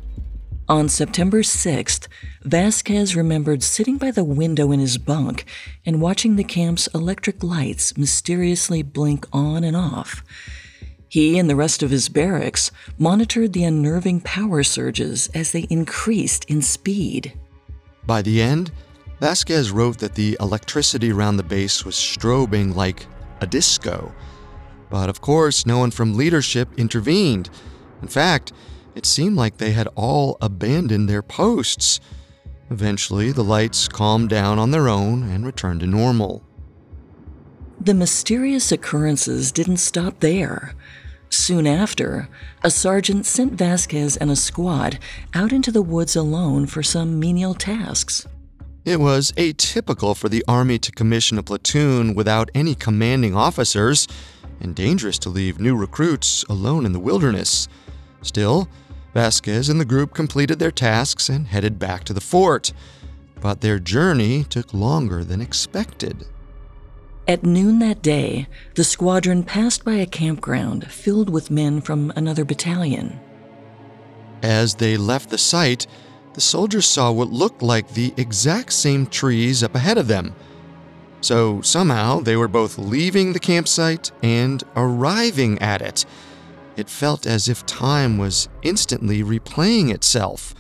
On 0.68 0.90
September 0.90 1.44
6th, 1.44 2.08
Vasquez 2.42 3.16
remembered 3.16 3.62
sitting 3.62 3.98
by 3.98 4.10
the 4.10 4.24
window 4.24 4.72
in 4.72 4.80
his 4.80 4.98
bunk 4.98 5.46
and 5.86 6.02
watching 6.02 6.36
the 6.36 6.44
camp's 6.44 6.88
electric 6.88 7.44
lights 7.44 7.96
mysteriously 7.96 8.82
blink 8.82 9.28
on 9.32 9.64
and 9.64 9.78
off. 9.78 10.24
He 11.08 11.38
and 11.38 11.48
the 11.48 11.56
rest 11.56 11.84
of 11.84 11.92
his 11.92 12.10
barracks 12.10 12.72
monitored 12.98 13.54
the 13.54 13.64
unnerving 13.64 14.22
power 14.22 14.64
surges 14.64 15.30
as 15.36 15.52
they 15.52 15.68
increased 15.70 16.46
in 16.46 16.64
speed. 16.64 17.38
By 18.08 18.24
the 18.24 18.42
end, 18.42 18.72
Vasquez 19.20 19.70
wrote 19.70 20.00
that 20.00 20.16
the 20.16 20.36
electricity 20.40 21.12
around 21.12 21.38
the 21.38 21.44
base 21.44 21.86
was 21.86 21.94
strobing 21.94 22.74
like 22.74 23.06
a 23.40 23.46
disco. 23.46 24.12
But 24.90 25.10
of 25.10 25.22
course, 25.22 25.68
no 25.68 25.78
one 25.78 25.92
from 25.92 26.18
leadership 26.18 26.70
intervened. 26.76 27.52
In 28.02 28.08
fact, 28.08 28.52
it 28.96 29.06
seemed 29.06 29.36
like 29.36 29.58
they 29.58 29.72
had 29.72 29.88
all 29.96 30.38
abandoned 30.42 31.10
their 31.10 31.22
posts. 31.22 32.00
Eventually, 32.72 33.32
the 33.32 33.44
lights 33.44 33.88
calmed 33.88 34.30
down 34.30 34.58
on 34.58 34.72
their 34.72 34.88
own 34.88 35.24
and 35.24 35.46
returned 35.46 35.82
to 35.82 35.86
normal. 35.86 36.44
The 37.80 37.94
mysterious 37.94 38.72
occurrences 38.72 39.52
didn't 39.52 39.78
stop 39.78 40.22
there. 40.22 40.74
Soon 41.30 41.68
after, 41.68 42.30
a 42.64 42.72
sergeant 42.72 43.26
sent 43.26 43.54
Vasquez 43.54 44.16
and 44.16 44.32
a 44.32 44.36
squad 44.36 44.98
out 45.34 45.52
into 45.52 45.72
the 45.72 45.82
woods 45.82 46.16
alone 46.16 46.66
for 46.66 46.82
some 46.82 47.20
menial 47.20 47.54
tasks. 47.54 48.26
It 48.86 49.00
was 49.00 49.32
atypical 49.34 50.16
for 50.16 50.30
the 50.30 50.46
Army 50.48 50.80
to 50.80 50.92
commission 50.92 51.38
a 51.38 51.44
platoon 51.44 52.16
without 52.16 52.50
any 52.56 52.76
commanding 52.76 53.36
officers, 53.36 54.08
and 54.62 54.74
dangerous 54.74 55.20
to 55.20 55.30
leave 55.30 55.60
new 55.60 55.76
recruits 55.76 56.44
alone 56.48 56.86
in 56.86 56.94
the 56.94 57.00
wilderness. 57.00 57.68
Still, 58.22 58.70
Vasquez 59.16 59.70
and 59.70 59.80
the 59.80 59.86
group 59.86 60.14
completed 60.14 60.60
their 60.60 60.72
tasks 60.72 61.30
and 61.30 61.48
headed 61.48 61.80
back 61.80 62.04
to 62.04 62.14
the 62.14 62.20
fort. 62.20 62.74
But 63.40 63.62
their 63.62 63.80
journey 63.80 64.44
took 64.44 64.74
longer 64.74 65.24
than 65.24 65.40
expected. 65.40 66.28
At 67.26 67.44
noon 67.44 67.80
that 67.80 68.02
day, 68.02 68.48
the 68.76 68.84
squadron 68.84 69.44
passed 69.44 69.86
by 69.86 69.94
a 69.94 70.06
campground 70.06 70.92
filled 70.92 71.30
with 71.30 71.50
men 71.50 71.80
from 71.80 72.12
another 72.18 72.44
battalion. 72.44 73.20
As 74.44 74.76
they 74.76 74.98
left 74.98 75.30
the 75.30 75.38
site, 75.38 75.88
the 76.34 76.42
soldiers 76.42 76.86
saw 76.86 77.10
what 77.10 77.32
looked 77.32 77.62
like 77.62 77.88
the 77.88 78.14
exact 78.18 78.74
same 78.74 79.08
trees 79.08 79.64
up 79.64 79.76
ahead 79.76 79.98
of 79.98 80.10
them. 80.10 80.36
So 81.22 81.62
somehow 81.62 82.20
they 82.20 82.36
were 82.36 82.50
both 82.50 82.78
leaving 82.78 83.32
the 83.32 83.40
campsite 83.40 84.12
and 84.22 84.62
arriving 84.76 85.58
at 85.60 85.82
it. 85.82 86.06
It 86.76 86.90
felt 86.90 87.26
as 87.26 87.48
if 87.48 87.66
time 87.66 88.18
was 88.18 88.50
instantly 88.62 89.24
replaying 89.24 89.94
itself. 89.94 90.54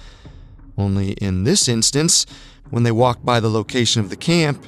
Only 0.78 1.12
in 1.13 1.43
this 1.43 1.67
instance, 1.67 2.25
when 2.69 2.84
they 2.84 2.91
walked 2.91 3.25
by 3.25 3.39
the 3.39 3.49
location 3.49 4.01
of 4.01 4.10
the 4.10 4.15
camp, 4.15 4.65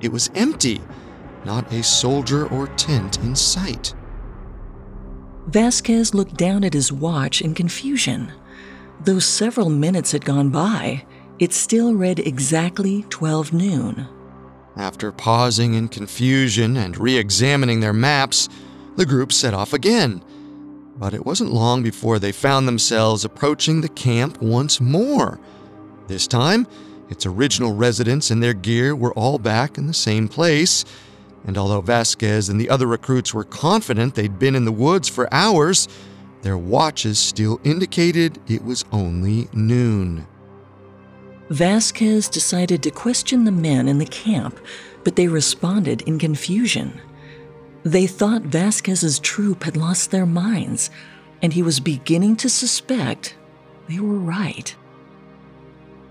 it 0.00 0.12
was 0.12 0.30
empty, 0.34 0.80
not 1.44 1.70
a 1.72 1.82
soldier 1.82 2.46
or 2.48 2.66
tent 2.68 3.18
in 3.18 3.36
sight. 3.36 3.94
Vasquez 5.46 6.12
looked 6.12 6.36
down 6.36 6.64
at 6.64 6.74
his 6.74 6.92
watch 6.92 7.40
in 7.40 7.54
confusion. 7.54 8.32
Though 9.04 9.20
several 9.20 9.70
minutes 9.70 10.12
had 10.12 10.24
gone 10.24 10.50
by, 10.50 11.04
it 11.38 11.52
still 11.52 11.94
read 11.94 12.18
exactly 12.18 13.04
12 13.10 13.52
noon. 13.52 14.08
After 14.76 15.12
pausing 15.12 15.74
in 15.74 15.88
confusion 15.88 16.76
and 16.76 16.98
re 16.98 17.16
examining 17.16 17.80
their 17.80 17.92
maps, 17.92 18.48
the 18.96 19.06
group 19.06 19.32
set 19.32 19.54
off 19.54 19.72
again. 19.72 20.22
But 20.98 21.14
it 21.14 21.26
wasn't 21.26 21.52
long 21.52 21.82
before 21.82 22.18
they 22.18 22.32
found 22.32 22.66
themselves 22.66 23.24
approaching 23.24 23.80
the 23.80 23.88
camp 23.88 24.40
once 24.40 24.80
more. 24.80 25.38
This 26.06 26.26
time, 26.26 26.66
its 27.10 27.26
original 27.26 27.74
residents 27.74 28.30
and 28.30 28.42
their 28.42 28.54
gear 28.54 28.96
were 28.96 29.12
all 29.12 29.38
back 29.38 29.78
in 29.78 29.86
the 29.86 29.94
same 29.94 30.26
place, 30.28 30.84
and 31.44 31.56
although 31.56 31.80
Vasquez 31.80 32.48
and 32.48 32.60
the 32.60 32.70
other 32.70 32.86
recruits 32.86 33.32
were 33.32 33.44
confident 33.44 34.14
they'd 34.14 34.38
been 34.38 34.56
in 34.56 34.64
the 34.64 34.72
woods 34.72 35.08
for 35.08 35.32
hours, 35.32 35.86
their 36.42 36.58
watches 36.58 37.18
still 37.18 37.60
indicated 37.62 38.40
it 38.48 38.64
was 38.64 38.84
only 38.90 39.48
noon. 39.52 40.26
Vasquez 41.50 42.28
decided 42.28 42.82
to 42.82 42.90
question 42.90 43.44
the 43.44 43.52
men 43.52 43.86
in 43.86 43.98
the 43.98 44.06
camp, 44.06 44.58
but 45.04 45.14
they 45.14 45.28
responded 45.28 46.02
in 46.02 46.18
confusion. 46.18 47.00
They 47.86 48.08
thought 48.08 48.42
Vasquez's 48.42 49.20
troop 49.20 49.62
had 49.62 49.76
lost 49.76 50.10
their 50.10 50.26
minds, 50.26 50.90
and 51.40 51.52
he 51.52 51.62
was 51.62 51.78
beginning 51.78 52.34
to 52.38 52.48
suspect 52.48 53.36
they 53.88 54.00
were 54.00 54.18
right. 54.18 54.74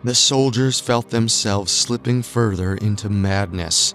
The 0.02 0.16
soldiers 0.16 0.80
felt 0.80 1.10
themselves 1.10 1.74
slipping 1.74 2.22
further 2.22 2.76
into 2.76 3.10
madness. 3.10 3.94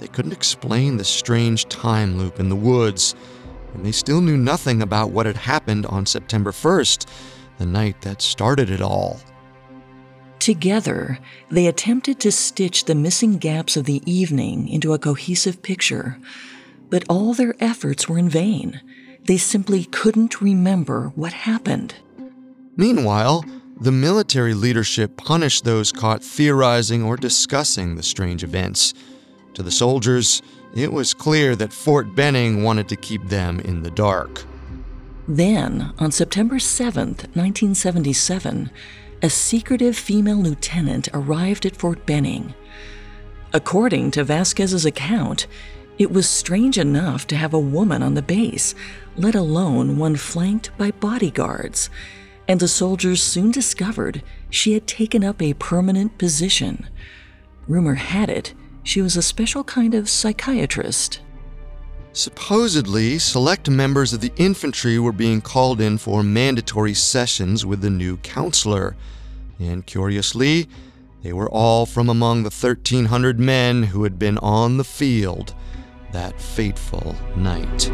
They 0.00 0.08
couldn't 0.08 0.32
explain 0.32 0.96
the 0.96 1.04
strange 1.04 1.68
time 1.68 2.18
loop 2.18 2.40
in 2.40 2.48
the 2.48 2.56
woods, 2.56 3.14
and 3.74 3.86
they 3.86 3.92
still 3.92 4.20
knew 4.20 4.36
nothing 4.36 4.82
about 4.82 5.12
what 5.12 5.26
had 5.26 5.36
happened 5.36 5.86
on 5.86 6.06
September 6.06 6.50
1st, 6.50 7.06
the 7.58 7.66
night 7.66 8.02
that 8.02 8.22
started 8.22 8.70
it 8.70 8.82
all. 8.82 9.20
Together, 10.40 11.20
they 11.48 11.68
attempted 11.68 12.18
to 12.18 12.32
stitch 12.32 12.86
the 12.86 12.94
missing 12.96 13.38
gaps 13.38 13.76
of 13.76 13.84
the 13.84 14.02
evening 14.04 14.66
into 14.66 14.94
a 14.94 14.98
cohesive 14.98 15.62
picture, 15.62 16.18
but 16.90 17.04
all 17.08 17.34
their 17.34 17.54
efforts 17.60 18.08
were 18.08 18.18
in 18.18 18.28
vain. 18.28 18.80
They 19.24 19.36
simply 19.36 19.84
couldn't 19.84 20.40
remember 20.40 21.12
what 21.14 21.32
happened. 21.32 21.94
Meanwhile, 22.76 23.44
the 23.80 23.92
military 23.92 24.54
leadership 24.54 25.16
punished 25.16 25.64
those 25.64 25.92
caught 25.92 26.22
theorizing 26.22 27.02
or 27.02 27.16
discussing 27.16 27.94
the 27.94 28.02
strange 28.02 28.44
events. 28.44 28.92
To 29.54 29.62
the 29.62 29.70
soldiers, 29.70 30.42
it 30.74 30.92
was 30.92 31.14
clear 31.14 31.56
that 31.56 31.72
Fort 31.72 32.14
Benning 32.14 32.62
wanted 32.62 32.88
to 32.88 32.96
keep 32.96 33.24
them 33.28 33.60
in 33.60 33.82
the 33.82 33.90
dark. 33.90 34.44
Then, 35.26 35.92
on 35.98 36.12
September 36.12 36.56
7th, 36.56 37.26
1977, 37.36 38.70
a 39.22 39.30
secretive 39.30 39.96
female 39.96 40.38
lieutenant 40.38 41.08
arrived 41.12 41.66
at 41.66 41.76
Fort 41.76 42.04
Benning. 42.06 42.54
According 43.52 44.12
to 44.12 44.24
Vasquez's 44.24 44.84
account, 44.84 45.46
it 46.00 46.10
was 46.10 46.26
strange 46.26 46.78
enough 46.78 47.26
to 47.26 47.36
have 47.36 47.52
a 47.52 47.58
woman 47.58 48.02
on 48.02 48.14
the 48.14 48.22
base, 48.22 48.74
let 49.16 49.34
alone 49.34 49.98
one 49.98 50.16
flanked 50.16 50.70
by 50.78 50.90
bodyguards, 50.92 51.90
and 52.48 52.58
the 52.58 52.66
soldiers 52.66 53.22
soon 53.22 53.50
discovered 53.50 54.22
she 54.48 54.72
had 54.72 54.86
taken 54.86 55.22
up 55.22 55.42
a 55.42 55.52
permanent 55.52 56.16
position. 56.16 56.88
Rumor 57.68 57.96
had 57.96 58.30
it 58.30 58.54
she 58.82 59.02
was 59.02 59.14
a 59.14 59.20
special 59.20 59.62
kind 59.62 59.92
of 59.94 60.08
psychiatrist. 60.08 61.20
Supposedly, 62.14 63.18
select 63.18 63.68
members 63.68 64.14
of 64.14 64.22
the 64.22 64.32
infantry 64.36 64.98
were 64.98 65.12
being 65.12 65.42
called 65.42 65.82
in 65.82 65.98
for 65.98 66.22
mandatory 66.22 66.94
sessions 66.94 67.66
with 67.66 67.82
the 67.82 67.90
new 67.90 68.16
counselor. 68.16 68.96
And 69.58 69.84
curiously, 69.84 70.66
they 71.22 71.34
were 71.34 71.50
all 71.50 71.84
from 71.84 72.08
among 72.08 72.44
the 72.44 72.50
1,300 72.50 73.38
men 73.38 73.82
who 73.82 74.04
had 74.04 74.18
been 74.18 74.38
on 74.38 74.78
the 74.78 74.84
field 74.84 75.54
that 76.12 76.40
fateful 76.40 77.14
night. 77.36 77.90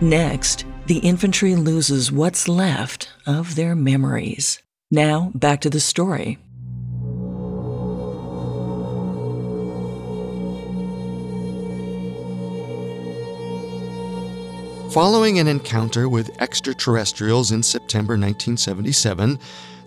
Next, 0.00 0.64
the 0.86 0.98
infantry 0.98 1.56
loses 1.56 2.12
what's 2.12 2.48
left 2.48 3.10
of 3.26 3.54
their 3.56 3.74
memories. 3.74 4.62
Now, 4.90 5.32
back 5.34 5.60
to 5.62 5.70
the 5.70 5.80
story. 5.80 6.38
Following 14.92 15.38
an 15.38 15.46
encounter 15.46 16.08
with 16.08 16.40
extraterrestrials 16.40 17.52
in 17.52 17.62
September 17.62 18.12
1977, 18.12 19.38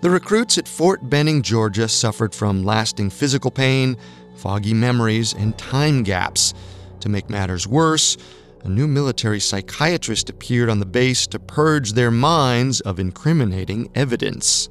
the 0.01 0.09
recruits 0.09 0.57
at 0.57 0.67
Fort 0.67 1.09
Benning, 1.09 1.41
Georgia 1.41 1.87
suffered 1.87 2.35
from 2.35 2.63
lasting 2.63 3.09
physical 3.09 3.49
pain, 3.49 3.97
foggy 4.39 4.73
memories, 4.73 5.33
and 5.33 5.57
time 5.57 6.03
gaps. 6.03 6.53
To 7.01 7.09
make 7.09 7.29
matters 7.29 7.67
worse, 7.67 8.17
a 8.63 8.69
new 8.69 8.87
military 8.87 9.39
psychiatrist 9.39 10.29
appeared 10.29 10.69
on 10.69 10.79
the 10.79 10.85
base 10.85 11.27
to 11.27 11.39
purge 11.39 11.93
their 11.93 12.11
minds 12.11 12.81
of 12.81 12.99
incriminating 12.99 13.89
evidence. 13.95 14.69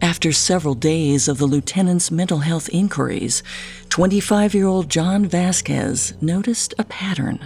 After 0.00 0.32
several 0.32 0.74
days 0.74 1.28
of 1.28 1.38
the 1.38 1.46
lieutenant's 1.46 2.10
mental 2.10 2.38
health 2.38 2.68
inquiries, 2.72 3.42
25 3.88 4.54
year 4.54 4.66
old 4.66 4.88
John 4.88 5.26
Vasquez 5.26 6.14
noticed 6.20 6.74
a 6.78 6.84
pattern. 6.84 7.38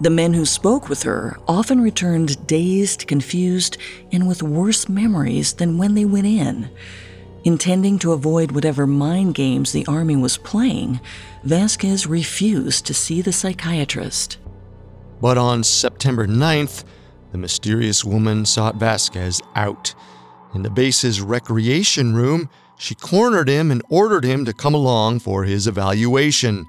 The 0.00 0.10
men 0.10 0.34
who 0.34 0.44
spoke 0.44 0.88
with 0.88 1.04
her 1.04 1.38
often 1.46 1.80
returned 1.80 2.46
dazed, 2.46 3.06
confused, 3.06 3.78
and 4.12 4.26
with 4.26 4.42
worse 4.42 4.88
memories 4.88 5.54
than 5.54 5.78
when 5.78 5.94
they 5.94 6.04
went 6.04 6.26
in. 6.26 6.68
Intending 7.44 7.98
to 7.98 8.12
avoid 8.12 8.52
whatever 8.52 8.86
mind 8.86 9.34
games 9.34 9.72
the 9.72 9.84
Army 9.86 10.16
was 10.16 10.38
playing, 10.38 10.98
Vasquez 11.42 12.06
refused 12.06 12.86
to 12.86 12.94
see 12.94 13.20
the 13.20 13.32
psychiatrist. 13.32 14.38
But 15.20 15.36
on 15.36 15.62
September 15.62 16.26
9th, 16.26 16.84
the 17.32 17.38
mysterious 17.38 18.02
woman 18.02 18.46
sought 18.46 18.76
Vasquez 18.76 19.42
out. 19.54 19.94
In 20.54 20.62
the 20.62 20.70
base's 20.70 21.20
recreation 21.20 22.14
room, 22.14 22.48
she 22.78 22.94
cornered 22.94 23.48
him 23.48 23.70
and 23.70 23.82
ordered 23.90 24.24
him 24.24 24.46
to 24.46 24.54
come 24.54 24.74
along 24.74 25.18
for 25.18 25.44
his 25.44 25.66
evaluation. 25.66 26.66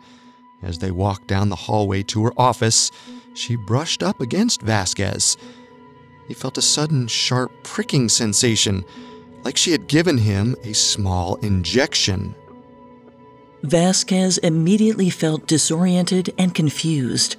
As 0.61 0.79
they 0.79 0.91
walked 0.91 1.27
down 1.27 1.47
the 1.47 1.55
hallway 1.55 2.03
to 2.03 2.25
her 2.25 2.33
office, 2.35 2.91
she 3.33 3.55
brushed 3.55 4.03
up 4.03 4.19
against 4.19 4.61
Vasquez. 4.61 5.37
He 6.27 6.33
felt 6.33 6.57
a 6.57 6.61
sudden, 6.61 7.07
sharp 7.07 7.51
pricking 7.63 8.09
sensation, 8.09 8.83
like 9.45 9.55
she 9.55 9.71
had 9.71 9.87
given 9.87 10.17
him 10.17 10.55
a 10.63 10.73
small 10.73 11.35
injection. 11.35 12.35
Vasquez 13.61 14.37
immediately 14.39 15.09
felt 15.09 15.47
disoriented 15.47 16.33
and 16.37 16.53
confused. 16.53 17.35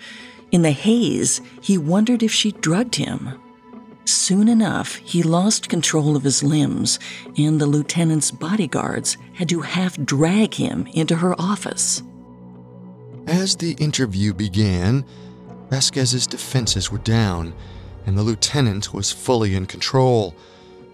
In 0.52 0.62
the 0.62 0.70
haze, 0.70 1.40
he 1.60 1.76
wondered 1.76 2.22
if 2.22 2.32
she 2.32 2.52
drugged 2.52 2.94
him. 2.94 3.40
Soon 4.04 4.48
enough, 4.48 4.94
he 4.96 5.24
lost 5.24 5.68
control 5.68 6.14
of 6.16 6.22
his 6.22 6.44
limbs, 6.44 7.00
and 7.36 7.60
the 7.60 7.66
lieutenant's 7.66 8.30
bodyguards 8.30 9.16
had 9.34 9.48
to 9.48 9.60
half 9.60 9.96
drag 9.98 10.54
him 10.54 10.86
into 10.94 11.16
her 11.16 11.34
office. 11.40 12.04
As 13.26 13.56
the 13.56 13.72
interview 13.72 14.32
began, 14.32 15.04
Vasquez's 15.70 16.28
defenses 16.28 16.92
were 16.92 16.98
down, 16.98 17.52
and 18.06 18.16
the 18.16 18.22
lieutenant 18.22 18.94
was 18.94 19.10
fully 19.10 19.56
in 19.56 19.66
control. 19.66 20.36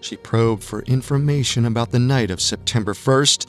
She 0.03 0.17
probed 0.17 0.63
for 0.63 0.81
information 0.83 1.65
about 1.65 1.91
the 1.91 1.99
night 1.99 2.29
of 2.29 2.41
September 2.41 2.93
1st. 2.93 3.47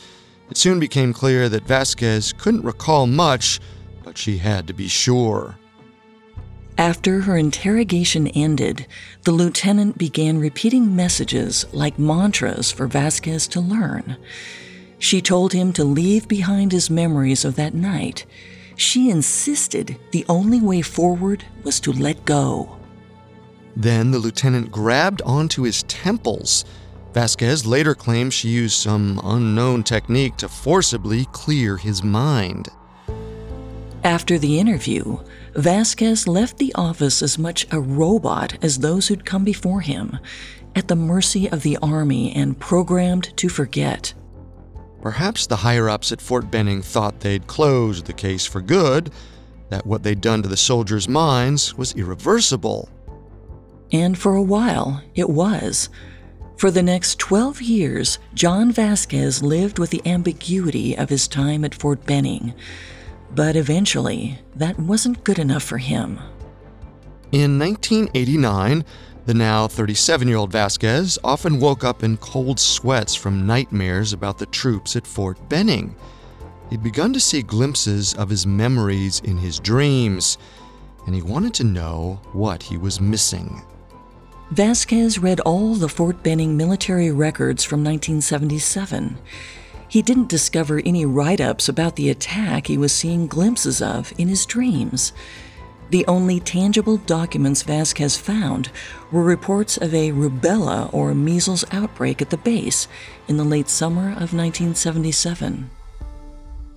It 0.51 0.57
soon 0.57 0.79
became 0.79 1.13
clear 1.13 1.49
that 1.49 1.67
Vasquez 1.67 2.33
couldn't 2.33 2.65
recall 2.65 3.07
much, 3.07 3.61
but 4.05 4.17
she 4.17 4.39
had 4.39 4.67
to 4.69 4.73
be 4.73 4.87
sure. 4.87 5.57
After 6.79 7.23
her 7.23 7.37
interrogation 7.37 8.29
ended, 8.29 8.87
the 9.23 9.33
lieutenant 9.33 9.99
began 9.99 10.39
repeating 10.39 10.95
messages 10.95 11.67
like 11.73 11.99
mantras 11.99 12.71
for 12.71 12.87
Vasquez 12.87 13.49
to 13.49 13.61
learn. 13.61 14.17
She 14.99 15.21
told 15.21 15.53
him 15.53 15.73
to 15.73 15.85
leave 15.85 16.29
behind 16.29 16.73
his 16.73 16.89
memories 16.89 17.45
of 17.45 17.57
that 17.57 17.75
night 17.75 18.27
she 18.77 19.11
insisted 19.11 19.97
the 20.11 20.25
only 20.29 20.61
way 20.61 20.83
forward 20.83 21.45
was 21.63 21.81
to 21.81 21.93
let 21.93 22.25
go. 22.25 22.77
Then 23.77 24.11
the 24.11 24.19
lieutenant 24.19 24.71
grabbed 24.71 25.23
onto 25.23 25.63
his 25.63 25.83
temples. 25.85 26.65
Vasquez 27.13 27.67
later 27.67 27.95
claimed 27.95 28.33
she 28.33 28.49
used 28.49 28.77
some 28.77 29.21
unknown 29.25 29.83
technique 29.83 30.37
to 30.39 30.49
forcibly 30.49 31.27
clear 31.27 31.77
his 31.77 32.03
mind. 32.03 32.69
After 34.03 34.39
the 34.39 34.59
interview, 34.59 35.19
Vasquez 35.55 36.29
left 36.29 36.59
the 36.59 36.75
office 36.75 37.23
as 37.23 37.39
much 37.39 37.67
a 37.71 37.81
robot 37.81 38.59
as 38.63 38.79
those 38.79 39.09
who'd 39.09 39.25
come 39.25 39.45
before 39.45 39.81
him, 39.81 40.19
at 40.77 40.89
the 40.89 40.97
mercy 40.97 41.49
of 41.51 41.63
the 41.63 41.79
Army 41.79 42.33
and 42.35 42.59
programmed 42.59 43.35
to 43.39 43.49
forget. 43.49 44.13
Perhaps 45.01 45.47
the 45.47 45.57
higher 45.57 45.89
ups 45.89 46.13
at 46.13 46.21
Fort 46.21 46.51
Benning 46.51 46.83
thought 46.83 47.21
they'd 47.21 47.47
closed 47.47 48.07
the 48.07 48.13
case 48.13 48.45
for 48.45 48.61
good, 48.61 49.11
that 49.71 49.87
what 49.87 50.03
they'd 50.03 50.21
done 50.21 50.43
to 50.43 50.49
the 50.49 50.57
soldiers' 50.57 51.09
minds 51.09 51.75
was 51.77 51.95
irreversible. 51.95 52.89
And 53.95 54.19
for 54.19 54.35
a 54.35 54.43
while, 54.43 55.05
it 55.15 55.31
was. 55.31 55.89
For 56.57 56.73
the 56.73 56.83
next 56.83 57.21
12 57.21 57.63
years, 57.63 58.19
John 58.35 58.73
Vasquez 58.73 59.41
lived 59.41 59.79
with 59.79 59.91
the 59.91 60.03
ambiguity 60.05 60.99
of 60.99 61.11
his 61.11 61.29
time 61.29 61.65
at 61.65 61.77
Fort 61.77 62.05
Benning. 62.05 62.55
But 63.37 63.55
eventually, 63.55 64.41
that 64.57 64.81
wasn't 64.81 65.23
good 65.23 65.39
enough 65.39 65.63
for 65.63 65.79
him. 65.79 66.19
In 67.31 67.57
1989, 67.57 68.85
the 69.27 69.35
now 69.35 69.69
37 69.69 70.27
year 70.27 70.39
old 70.39 70.51
Vasquez 70.51 71.17
often 71.23 71.61
woke 71.61 71.85
up 71.85 72.03
in 72.03 72.17
cold 72.17 72.59
sweats 72.59 73.15
from 73.15 73.47
nightmares 73.47 74.13
about 74.13 74.39
the 74.39 74.47
troops 74.47 74.97
at 74.97 75.07
Fort 75.07 75.49
Benning. 75.49 75.95
He'd 76.69 76.83
begun 76.83 77.13
to 77.13 77.21
see 77.21 77.43
glimpses 77.43 78.13
of 78.15 78.29
his 78.29 78.45
memories 78.45 79.21
in 79.21 79.37
his 79.37 79.61
dreams, 79.61 80.37
and 81.07 81.15
he 81.15 81.23
wanted 81.23 81.55
to 81.55 81.65
know 81.65 82.21
what 82.33 82.61
he 82.61 82.77
was 82.77 83.01
missing. 83.01 83.63
Vasquez 84.55 85.19
read 85.19 85.41
all 85.41 85.75
the 85.75 85.89
Fort 85.89 86.23
Benning 86.23 86.57
military 86.57 87.11
records 87.11 87.65
from 87.65 87.83
1977. 87.83 89.19
He 89.89 90.01
didn't 90.01 90.29
discover 90.29 90.81
any 90.85 91.05
write 91.05 91.41
ups 91.41 91.69
about 91.69 91.97
the 91.97 92.09
attack 92.09 92.69
he 92.69 92.79
was 92.79 92.93
seeing 92.93 93.27
glimpses 93.27 93.83
of 93.83 94.13
in 94.17 94.29
his 94.29 94.47
dreams. 94.47 95.13
The 95.91 96.07
only 96.07 96.39
tangible 96.39 96.99
documents 96.99 97.65
Vasquez 97.65 98.17
found 98.17 98.71
were 99.11 99.25
reports 99.25 99.77
of 99.77 99.93
a 99.93 100.13
rubella 100.13 100.89
or 100.95 101.17
measles 101.17 101.65
outbreak 101.73 102.23
at 102.23 102.31
the 102.31 102.37
base 102.37 102.87
in 103.27 103.37
the 103.37 103.43
late 103.43 103.69
summer 103.69 104.11
of 104.11 104.33
1977. 104.33 105.69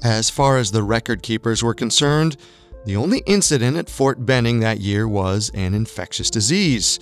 As 0.04 0.32
far 0.32 0.58
as 0.58 0.72
the 0.72 0.82
record 0.82 1.22
keepers 1.22 1.62
were 1.62 1.76
concerned, 1.76 2.38
the 2.86 2.96
only 2.96 3.20
incident 3.28 3.78
at 3.78 3.88
Fort 3.88 4.26
Benning 4.26 4.62
that 4.62 4.80
year 4.80 5.08
was 5.08 5.52
an 5.54 5.76
infectious 5.76 6.32
disease. 6.32 7.00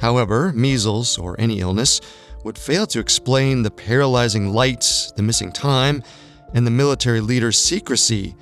However, 0.00 0.52
measles, 0.54 1.18
or 1.18 1.38
any 1.38 1.60
illness, 1.60 2.00
would 2.44 2.58
fail 2.58 2.86
to 2.88 3.00
explain 3.00 3.62
the 3.62 3.70
paralyzing 3.70 4.52
lights, 4.52 5.12
the 5.12 5.22
missing 5.22 5.52
time, 5.52 6.02
and 6.52 6.66
the 6.66 6.70
military 6.70 7.20
leader's 7.20 7.58
secrecy 7.58 8.34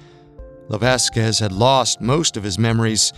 Vasquez 0.79 1.39
had 1.39 1.53
lost 1.53 2.01
most 2.01 2.37
of 2.37 2.43
his 2.43 2.59
memories. 2.59 3.13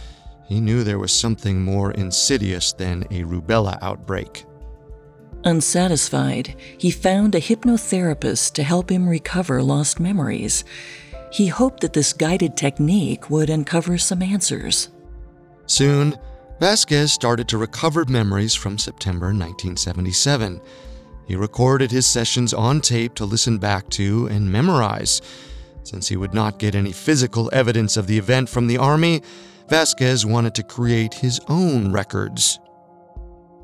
He 0.46 0.60
knew 0.60 0.84
there 0.84 0.98
was 0.98 1.12
something 1.12 1.62
more 1.62 1.92
insidious 1.92 2.72
than 2.72 3.04
a 3.04 3.22
rubella 3.22 3.78
outbreak. 3.80 4.44
Unsatisfied, 5.44 6.56
he 6.78 6.90
found 6.90 7.34
a 7.34 7.40
hypnotherapist 7.40 8.54
to 8.54 8.62
help 8.62 8.90
him 8.90 9.08
recover 9.08 9.62
lost 9.62 10.00
memories. 10.00 10.64
He 11.30 11.48
hoped 11.48 11.80
that 11.80 11.92
this 11.92 12.12
guided 12.12 12.56
technique 12.56 13.28
would 13.28 13.50
uncover 13.50 13.98
some 13.98 14.22
answers. 14.22 14.88
Soon, 15.66 16.16
Vasquez 16.64 17.12
started 17.12 17.46
to 17.48 17.58
recover 17.58 18.06
memories 18.06 18.54
from 18.54 18.78
September 18.78 19.26
1977. 19.26 20.62
He 21.26 21.36
recorded 21.36 21.90
his 21.90 22.06
sessions 22.06 22.54
on 22.54 22.80
tape 22.80 23.12
to 23.16 23.26
listen 23.26 23.58
back 23.58 23.90
to 23.90 24.28
and 24.28 24.50
memorize. 24.50 25.20
Since 25.82 26.08
he 26.08 26.16
would 26.16 26.32
not 26.32 26.58
get 26.58 26.74
any 26.74 26.90
physical 26.90 27.50
evidence 27.52 27.98
of 27.98 28.06
the 28.06 28.16
event 28.16 28.48
from 28.48 28.66
the 28.66 28.78
Army, 28.78 29.20
Vasquez 29.68 30.24
wanted 30.24 30.54
to 30.54 30.62
create 30.62 31.12
his 31.12 31.38
own 31.48 31.92
records. 31.92 32.58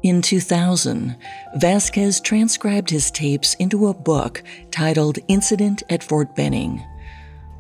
In 0.02 0.20
2000, 0.20 1.16
Vasquez 1.56 2.20
transcribed 2.20 2.90
his 2.90 3.10
tapes 3.10 3.54
into 3.54 3.86
a 3.86 3.94
book 3.94 4.42
titled 4.70 5.18
Incident 5.26 5.82
at 5.88 6.04
Fort 6.04 6.36
Benning. 6.36 6.84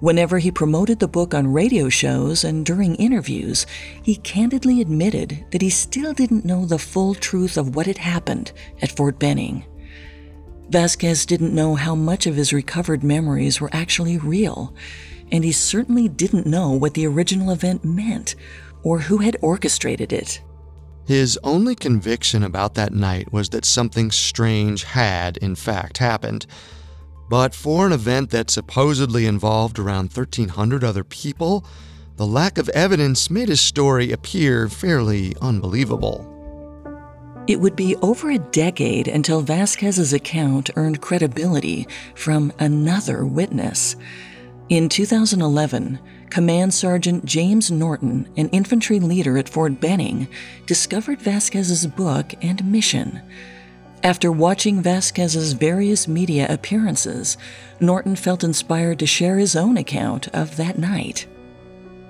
Whenever 0.00 0.38
he 0.38 0.50
promoted 0.50 0.98
the 0.98 1.08
book 1.08 1.34
on 1.34 1.52
radio 1.52 1.90
shows 1.90 2.42
and 2.42 2.64
during 2.64 2.94
interviews, 2.96 3.66
he 4.02 4.16
candidly 4.16 4.80
admitted 4.80 5.44
that 5.50 5.60
he 5.60 5.68
still 5.68 6.14
didn't 6.14 6.44
know 6.44 6.64
the 6.64 6.78
full 6.78 7.14
truth 7.14 7.58
of 7.58 7.76
what 7.76 7.86
had 7.86 7.98
happened 7.98 8.50
at 8.80 8.92
Fort 8.92 9.18
Benning. 9.18 9.64
Vasquez 10.70 11.26
didn't 11.26 11.54
know 11.54 11.74
how 11.74 11.94
much 11.94 12.26
of 12.26 12.36
his 12.36 12.52
recovered 12.52 13.04
memories 13.04 13.60
were 13.60 13.68
actually 13.72 14.16
real, 14.16 14.74
and 15.30 15.44
he 15.44 15.52
certainly 15.52 16.08
didn't 16.08 16.46
know 16.46 16.70
what 16.70 16.94
the 16.94 17.06
original 17.06 17.50
event 17.50 17.84
meant 17.84 18.36
or 18.82 19.00
who 19.00 19.18
had 19.18 19.36
orchestrated 19.42 20.12
it. 20.14 20.40
His 21.06 21.38
only 21.42 21.74
conviction 21.74 22.42
about 22.42 22.74
that 22.74 22.94
night 22.94 23.32
was 23.32 23.50
that 23.50 23.64
something 23.64 24.10
strange 24.10 24.84
had, 24.84 25.36
in 25.38 25.56
fact, 25.56 25.98
happened. 25.98 26.46
But 27.30 27.54
for 27.54 27.86
an 27.86 27.92
event 27.92 28.30
that 28.30 28.50
supposedly 28.50 29.24
involved 29.24 29.78
around 29.78 30.10
1,300 30.10 30.82
other 30.82 31.04
people, 31.04 31.64
the 32.16 32.26
lack 32.26 32.58
of 32.58 32.68
evidence 32.70 33.30
made 33.30 33.48
his 33.48 33.60
story 33.60 34.10
appear 34.10 34.68
fairly 34.68 35.36
unbelievable. 35.40 36.26
It 37.46 37.60
would 37.60 37.76
be 37.76 37.94
over 38.02 38.32
a 38.32 38.38
decade 38.38 39.06
until 39.06 39.42
Vasquez's 39.42 40.12
account 40.12 40.70
earned 40.74 41.00
credibility 41.00 41.86
from 42.16 42.52
another 42.58 43.24
witness. 43.24 43.94
In 44.68 44.88
2011, 44.88 46.00
Command 46.30 46.74
Sergeant 46.74 47.24
James 47.24 47.70
Norton, 47.70 48.28
an 48.36 48.48
infantry 48.48 48.98
leader 48.98 49.38
at 49.38 49.48
Fort 49.48 49.80
Benning, 49.80 50.26
discovered 50.66 51.22
Vasquez's 51.22 51.86
book 51.86 52.34
and 52.42 52.64
mission. 52.64 53.22
After 54.02 54.32
watching 54.32 54.80
Vasquez's 54.80 55.52
various 55.52 56.08
media 56.08 56.46
appearances, 56.48 57.36
Norton 57.80 58.16
felt 58.16 58.42
inspired 58.42 58.98
to 59.00 59.06
share 59.06 59.36
his 59.36 59.54
own 59.54 59.76
account 59.76 60.28
of 60.28 60.56
that 60.56 60.78
night. 60.78 61.26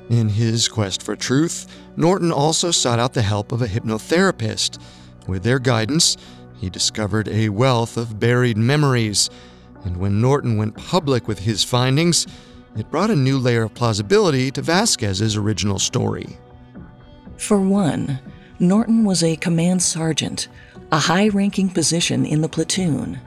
In 0.09 0.29
his 0.29 0.69
quest 0.69 1.03
for 1.03 1.17
truth, 1.17 1.67
Norton 1.97 2.31
also 2.31 2.71
sought 2.71 3.01
out 3.01 3.13
the 3.13 3.23
help 3.23 3.51
of 3.51 3.61
a 3.61 3.67
hypnotherapist. 3.67 4.81
With 5.27 5.43
their 5.43 5.59
guidance, 5.59 6.17
he 6.59 6.71
discovered 6.71 7.27
a 7.29 7.49
wealth 7.49 7.97
of 7.97 8.21
buried 8.21 8.57
memories. 8.57 9.29
And 9.85 9.97
when 9.97 10.21
Norton 10.21 10.57
went 10.57 10.77
public 10.77 11.27
with 11.27 11.41
his 11.41 11.65
findings, 11.65 12.25
it 12.77 12.91
brought 12.91 13.11
a 13.11 13.17
new 13.17 13.39
layer 13.39 13.65
of 13.65 13.75
plausibility 13.75 14.53
to 14.53 14.63
Vasquez's 14.63 15.37
original 15.37 15.81
story. 15.81 16.39
For 17.37 17.59
one, 17.59 18.21
Norton 18.61 19.05
was 19.05 19.25
a 19.25 19.37
command 19.37 19.83
sergeant, 19.83 20.49
a 20.93 20.99
high 20.99 21.29
ranking 21.29 21.69
position 21.69 22.27
in 22.27 22.41
the 22.41 22.49
platoon. 22.49 23.21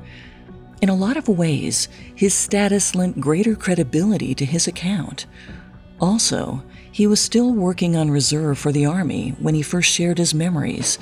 In 0.82 0.89
a 0.89 0.95
lot 0.95 1.16
of 1.16 1.30
ways, 1.30 1.88
his 2.14 2.34
status 2.34 2.93
lent 2.93 3.22
greater 3.22 3.55
credibility 3.55 4.36
to 4.36 4.45
his 4.45 4.68
account. 4.68 5.26
Also, 6.01 6.64
he 6.91 7.07
was 7.07 7.22
still 7.22 7.53
working 7.53 7.95
on 7.95 8.11
reserve 8.11 8.59
for 8.59 8.72
the 8.72 8.86
Army 8.86 9.30
when 9.39 9.55
he 9.55 9.61
first 9.61 9.89
shared 9.89 10.18
his 10.18 10.34
memories, 10.34 10.99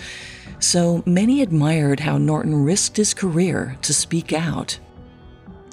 so 0.60 1.02
many 1.08 1.42
admired 1.42 2.02
how 2.02 2.20
Norton 2.20 2.64
risked 2.64 2.98
his 2.98 3.16
career 3.16 3.78
to 3.82 3.94
speak 3.94 4.32
out. 4.32 4.80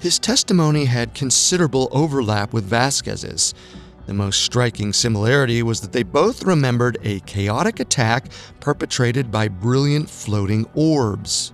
His 0.01 0.18
testimony 0.18 0.86
had 0.86 1.12
considerable 1.12 1.89
overlap 1.93 2.55
with 2.55 2.64
Vasquez's. 2.64 3.53
The 4.09 4.15
most 4.15 4.41
striking 4.41 4.95
similarity 4.95 5.63
was 5.63 5.83
that 5.83 5.93
they 5.93 6.03
both 6.03 6.45
remembered 6.45 6.97
a 7.03 7.21
chaotic 7.21 7.79
attack 7.79 8.33
perpetrated 8.59 9.31
by 9.31 9.49
brilliant 9.49 10.09
floating 10.09 10.65
orbs. 10.75 11.53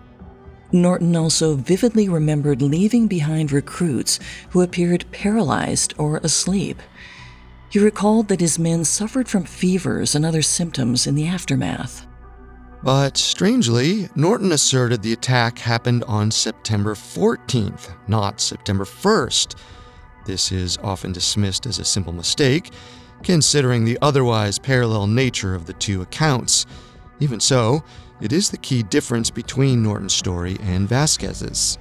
Norton 0.71 1.17
also 1.17 1.57
vividly 1.57 2.09
remembered 2.09 2.63
leaving 2.63 3.09
behind 3.09 3.51
recruits 3.51 4.21
who 4.51 4.63
appeared 4.63 5.05
paralyzed 5.11 5.95
or 5.99 6.19
asleep. 6.19 6.81
He 7.71 7.81
recalled 7.81 8.29
that 8.29 8.41
his 8.41 8.57
men 8.57 8.85
suffered 8.85 9.29
from 9.29 9.43
fevers 9.43 10.15
and 10.15 10.25
other 10.25 10.43
symptoms 10.43 11.09
in 11.09 11.17
the 11.17 11.27
aftermath. 11.27 12.07
But 12.85 13.17
strangely, 13.17 14.09
Norton 14.15 14.53
asserted 14.53 15.03
the 15.03 15.13
attack 15.13 15.59
happened 15.59 16.05
on 16.05 16.31
September 16.31 16.95
14th, 16.95 17.93
not 18.07 18.41
September 18.41 18.85
1st. 18.85 19.57
This 20.25 20.53
is 20.53 20.79
often 20.83 21.12
dismissed 21.12 21.66
as 21.66 21.79
a 21.79 21.85
simple 21.85 22.12
mistake, 22.12 22.70
considering 23.22 23.85
the 23.85 23.99
otherwise 24.01 24.59
parallel 24.59 25.07
nature 25.07 25.55
of 25.55 25.66
the 25.66 25.72
two 25.75 26.03
accounts. 26.03 26.66
Even 27.20 27.41
so, 27.41 27.83
it 28.20 28.33
is 28.33 28.51
the 28.51 28.59
key 28.59 28.83
difference 28.83 29.31
between 29.31 29.83
Norton's 29.83 30.14
story 30.14 30.57
and 30.62 30.89
Vasquez's. 30.89 31.79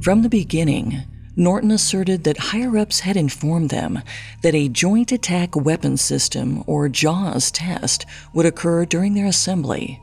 From 0.00 0.22
the 0.22 0.28
beginning, 0.28 1.02
Norton 1.36 1.70
asserted 1.70 2.24
that 2.24 2.38
higher 2.38 2.76
ups 2.76 3.00
had 3.00 3.16
informed 3.16 3.70
them 3.70 4.00
that 4.42 4.54
a 4.54 4.68
Joint 4.68 5.12
Attack 5.12 5.54
Weapons 5.54 6.00
System, 6.00 6.64
or 6.66 6.88
JAWS, 6.88 7.50
test 7.50 8.06
would 8.34 8.46
occur 8.46 8.84
during 8.84 9.14
their 9.14 9.26
assembly. 9.26 10.00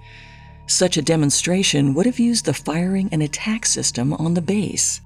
Such 0.68 0.98
a 0.98 1.02
demonstration 1.02 1.94
would 1.94 2.06
have 2.06 2.20
used 2.20 2.46
the 2.46 2.54
firing 2.54 3.10
and 3.12 3.24
attack 3.24 3.66
system 3.66 4.14
on 4.14 4.34
the 4.34 4.42
base. 4.42 5.02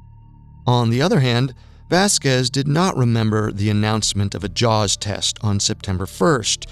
On 0.68 0.90
the 0.90 1.02
other 1.02 1.20
hand, 1.20 1.54
Vasquez 1.92 2.50
did 2.50 2.70
not 2.70 2.96
remember 2.96 3.52
the 3.52 3.70
announcement 3.70 4.34
of 4.34 4.46
a 4.46 4.50
JAWS 4.50 4.96
test 4.96 5.38
on 5.42 5.60
September 5.60 6.06
1st. 6.06 6.66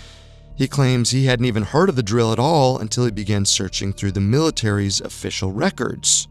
He 0.55 0.65
claims 0.65 1.09
he 1.09 1.25
hadn't 1.25 1.43
even 1.43 1.63
heard 1.63 1.89
of 1.89 1.97
the 1.97 2.03
drill 2.03 2.31
at 2.31 2.39
all 2.39 2.77
until 2.77 3.03
he 3.03 3.11
began 3.11 3.43
searching 3.43 3.91
through 3.91 4.13
the 4.13 4.21
military's 4.21 5.01
official 5.01 5.51
records. 5.51 6.29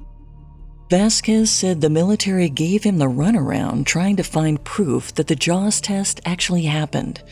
Vasquez 0.88 1.50
said 1.50 1.82
the 1.82 1.90
military 1.90 2.48
gave 2.48 2.82
him 2.82 2.96
the 2.96 3.04
runaround 3.04 3.84
trying 3.84 4.16
to 4.16 4.22
find 4.22 4.64
proof 4.64 5.14
that 5.16 5.26
the 5.26 5.36
JAWS 5.36 5.82
test 5.82 6.22
actually 6.24 6.62
happened. 6.62 7.22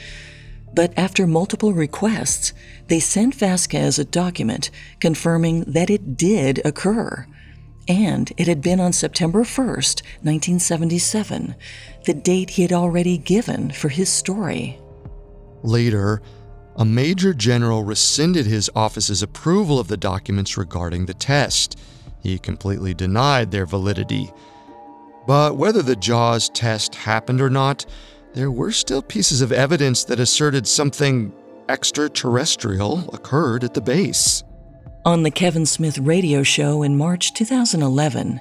But 0.74 0.92
after 0.94 1.26
multiple 1.26 1.72
requests, 1.72 2.52
they 2.88 3.00
sent 3.00 3.34
Vasquez 3.34 3.98
a 3.98 4.04
document 4.04 4.70
confirming 5.00 5.60
that 5.62 5.88
it 5.88 6.18
did 6.18 6.60
occur. 6.66 7.26
And 7.88 8.32
it 8.36 8.48
had 8.48 8.60
been 8.60 8.80
on 8.80 8.92
September 8.92 9.42
1st, 9.42 10.02
1977, 10.22 11.54
the 12.04 12.14
date 12.14 12.50
he 12.50 12.62
had 12.62 12.72
already 12.72 13.16
given 13.16 13.70
for 13.70 13.88
his 13.88 14.08
story. 14.08 14.78
Later, 15.62 16.20
a 16.76 16.84
major 16.84 17.32
general 17.32 17.84
rescinded 17.84 18.46
his 18.46 18.70
office's 18.74 19.22
approval 19.22 19.78
of 19.78 19.88
the 19.88 19.96
documents 19.96 20.56
regarding 20.56 21.06
the 21.06 21.14
test. 21.14 21.78
He 22.22 22.38
completely 22.38 22.92
denied 22.92 23.50
their 23.50 23.66
validity. 23.66 24.30
But 25.26 25.56
whether 25.56 25.82
the 25.82 25.96
JAWS 25.96 26.50
test 26.50 26.94
happened 26.94 27.40
or 27.40 27.50
not, 27.50 27.86
there 28.34 28.50
were 28.50 28.72
still 28.72 29.02
pieces 29.02 29.40
of 29.40 29.52
evidence 29.52 30.04
that 30.04 30.20
asserted 30.20 30.66
something 30.66 31.32
extraterrestrial 31.68 33.08
occurred 33.12 33.64
at 33.64 33.74
the 33.74 33.80
base. 33.80 34.44
On 35.06 35.22
the 35.22 35.30
Kevin 35.30 35.66
Smith 35.66 35.98
radio 35.98 36.42
show 36.42 36.82
in 36.82 36.98
March 36.98 37.32
2011, 37.32 38.40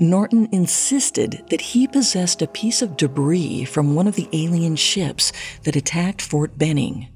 Norton 0.00 0.48
insisted 0.50 1.44
that 1.50 1.60
he 1.60 1.86
possessed 1.86 2.40
a 2.40 2.46
piece 2.46 2.80
of 2.80 2.96
debris 2.96 3.66
from 3.66 3.94
one 3.94 4.06
of 4.06 4.14
the 4.16 4.26
alien 4.32 4.76
ships 4.76 5.30
that 5.64 5.76
attacked 5.76 6.22
Fort 6.22 6.56
Benning. 6.56 7.08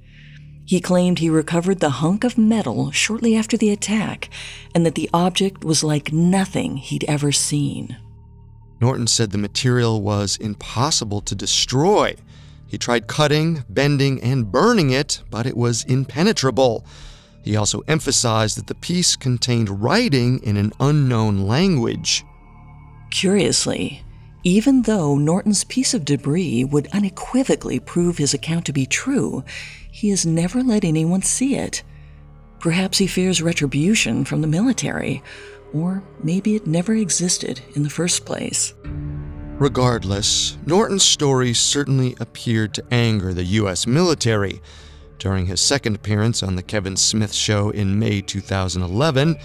He 0.66 0.82
claimed 0.82 1.18
he 1.18 1.30
recovered 1.30 1.80
the 1.80 1.88
hunk 1.88 2.24
of 2.24 2.36
metal 2.36 2.90
shortly 2.90 3.34
after 3.36 3.56
the 3.56 3.70
attack 3.70 4.28
and 4.74 4.84
that 4.84 4.96
the 4.96 5.08
object 5.14 5.64
was 5.64 5.82
like 5.82 6.12
nothing 6.12 6.76
he'd 6.76 7.04
ever 7.08 7.32
seen. 7.32 7.96
Norton 8.82 9.06
said 9.06 9.30
the 9.30 9.38
material 9.38 10.02
was 10.02 10.36
impossible 10.36 11.22
to 11.22 11.34
destroy. 11.34 12.14
He 12.66 12.76
tried 12.76 13.06
cutting, 13.06 13.64
bending, 13.70 14.22
and 14.22 14.52
burning 14.52 14.90
it, 14.90 15.22
but 15.30 15.46
it 15.46 15.56
was 15.56 15.84
impenetrable. 15.84 16.84
He 17.42 17.56
also 17.56 17.80
emphasized 17.88 18.58
that 18.58 18.66
the 18.66 18.74
piece 18.74 19.16
contained 19.16 19.82
writing 19.82 20.42
in 20.42 20.56
an 20.56 20.72
unknown 20.80 21.46
language. 21.46 22.24
Curiously, 23.10 24.04
even 24.42 24.82
though 24.82 25.16
Norton's 25.16 25.64
piece 25.64 25.92
of 25.92 26.04
debris 26.04 26.64
would 26.64 26.88
unequivocally 26.88 27.78
prove 27.78 28.18
his 28.18 28.32
account 28.32 28.64
to 28.66 28.72
be 28.72 28.86
true, 28.86 29.44
he 29.90 30.10
has 30.10 30.24
never 30.24 30.62
let 30.62 30.84
anyone 30.84 31.22
see 31.22 31.56
it. 31.56 31.82
Perhaps 32.58 32.98
he 32.98 33.06
fears 33.06 33.42
retribution 33.42 34.24
from 34.24 34.40
the 34.40 34.46
military, 34.46 35.22
or 35.72 36.02
maybe 36.22 36.56
it 36.56 36.66
never 36.66 36.94
existed 36.94 37.60
in 37.74 37.82
the 37.82 37.90
first 37.90 38.24
place. 38.24 38.74
Regardless, 39.58 40.56
Norton's 40.64 41.04
story 41.04 41.52
certainly 41.52 42.16
appeared 42.18 42.72
to 42.74 42.84
anger 42.90 43.34
the 43.34 43.44
U.S. 43.44 43.86
military. 43.86 44.62
During 45.20 45.44
his 45.44 45.60
second 45.60 45.96
appearance 45.96 46.42
on 46.42 46.56
The 46.56 46.62
Kevin 46.62 46.96
Smith 46.96 47.34
Show 47.34 47.68
in 47.68 47.98
May 47.98 48.22
2011, 48.22 49.36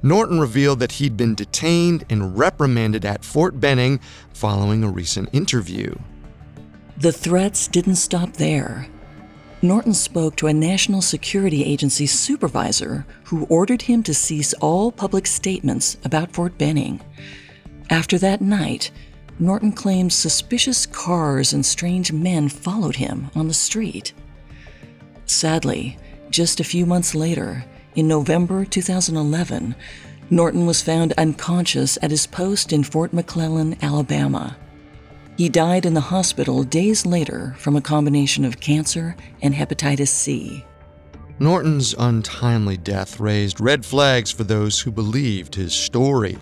Norton 0.00 0.38
revealed 0.38 0.78
that 0.78 0.92
he'd 0.92 1.16
been 1.16 1.34
detained 1.34 2.04
and 2.08 2.38
reprimanded 2.38 3.04
at 3.04 3.24
Fort 3.24 3.58
Benning 3.58 3.98
following 4.32 4.84
a 4.84 4.88
recent 4.88 5.28
interview. 5.32 5.92
The 6.98 7.10
threats 7.10 7.66
didn't 7.66 7.96
stop 7.96 8.34
there. 8.34 8.86
Norton 9.60 9.94
spoke 9.94 10.36
to 10.36 10.46
a 10.46 10.52
National 10.52 11.02
Security 11.02 11.64
Agency 11.64 12.06
supervisor 12.06 13.04
who 13.24 13.46
ordered 13.46 13.82
him 13.82 14.04
to 14.04 14.14
cease 14.14 14.52
all 14.60 14.92
public 14.92 15.26
statements 15.26 15.96
about 16.04 16.30
Fort 16.30 16.56
Benning. 16.58 17.00
After 17.90 18.18
that 18.18 18.40
night, 18.40 18.92
Norton 19.40 19.72
claims 19.72 20.14
suspicious 20.14 20.86
cars 20.86 21.52
and 21.52 21.66
strange 21.66 22.12
men 22.12 22.48
followed 22.48 22.96
him 22.96 23.32
on 23.34 23.48
the 23.48 23.54
street. 23.54 24.12
Sadly, 25.26 25.98
just 26.30 26.60
a 26.60 26.64
few 26.64 26.86
months 26.86 27.14
later, 27.14 27.64
in 27.94 28.08
November 28.08 28.64
2011, 28.64 29.74
Norton 30.30 30.66
was 30.66 30.82
found 30.82 31.12
unconscious 31.18 31.98
at 32.02 32.10
his 32.10 32.26
post 32.26 32.72
in 32.72 32.82
Fort 32.82 33.12
McClellan, 33.12 33.76
Alabama. 33.82 34.56
He 35.36 35.48
died 35.48 35.84
in 35.84 35.94
the 35.94 36.00
hospital 36.00 36.62
days 36.62 37.04
later 37.04 37.54
from 37.58 37.76
a 37.76 37.80
combination 37.80 38.44
of 38.44 38.60
cancer 38.60 39.16
and 39.42 39.54
hepatitis 39.54 40.08
C. 40.08 40.64
Norton's 41.38 41.94
untimely 41.98 42.76
death 42.76 43.18
raised 43.18 43.60
red 43.60 43.84
flags 43.84 44.30
for 44.30 44.44
those 44.44 44.80
who 44.80 44.92
believed 44.92 45.54
his 45.54 45.72
story. 45.72 46.38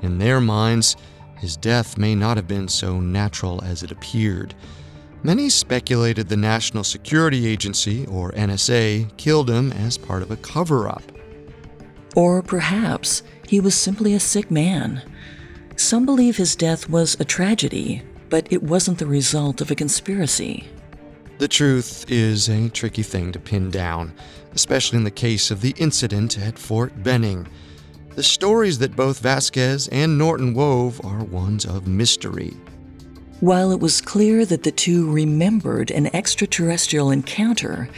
In 0.00 0.18
their 0.18 0.40
minds, 0.40 0.96
his 1.36 1.56
death 1.56 1.98
may 1.98 2.14
not 2.14 2.36
have 2.36 2.48
been 2.48 2.68
so 2.68 3.00
natural 3.00 3.62
as 3.62 3.82
it 3.82 3.90
appeared. 3.90 4.54
Many 5.22 5.50
speculated 5.50 6.28
the 6.28 6.36
National 6.36 6.82
Security 6.82 7.46
Agency, 7.46 8.06
or 8.06 8.32
NSA, 8.32 9.14
killed 9.18 9.50
him 9.50 9.70
as 9.72 9.98
part 9.98 10.22
of 10.22 10.30
a 10.30 10.36
cover 10.36 10.88
up. 10.88 11.02
Or 12.16 12.40
perhaps 12.40 13.22
he 13.46 13.60
was 13.60 13.74
simply 13.74 14.14
a 14.14 14.20
sick 14.20 14.50
man. 14.50 15.02
Some 15.76 16.06
believe 16.06 16.38
his 16.38 16.56
death 16.56 16.88
was 16.88 17.18
a 17.20 17.24
tragedy, 17.24 18.02
but 18.30 18.50
it 18.50 18.62
wasn't 18.62 18.98
the 18.98 19.06
result 19.06 19.60
of 19.60 19.70
a 19.70 19.74
conspiracy. 19.74 20.66
The 21.36 21.48
truth 21.48 22.10
is 22.10 22.48
a 22.48 22.70
tricky 22.70 23.02
thing 23.02 23.30
to 23.32 23.38
pin 23.38 23.70
down, 23.70 24.14
especially 24.52 24.96
in 24.98 25.04
the 25.04 25.10
case 25.10 25.50
of 25.50 25.60
the 25.60 25.74
incident 25.76 26.38
at 26.38 26.58
Fort 26.58 27.02
Benning. 27.02 27.46
The 28.14 28.22
stories 28.22 28.78
that 28.78 28.96
both 28.96 29.20
Vasquez 29.20 29.86
and 29.88 30.16
Norton 30.16 30.54
wove 30.54 31.00
are 31.04 31.24
ones 31.24 31.66
of 31.66 31.86
mystery. 31.86 32.56
While 33.40 33.72
it 33.72 33.80
was 33.80 34.02
clear 34.02 34.44
that 34.44 34.64
the 34.64 34.70
two 34.70 35.10
remembered 35.10 35.90
an 35.90 36.14
extraterrestrial 36.14 37.10
encounter, 37.10 37.88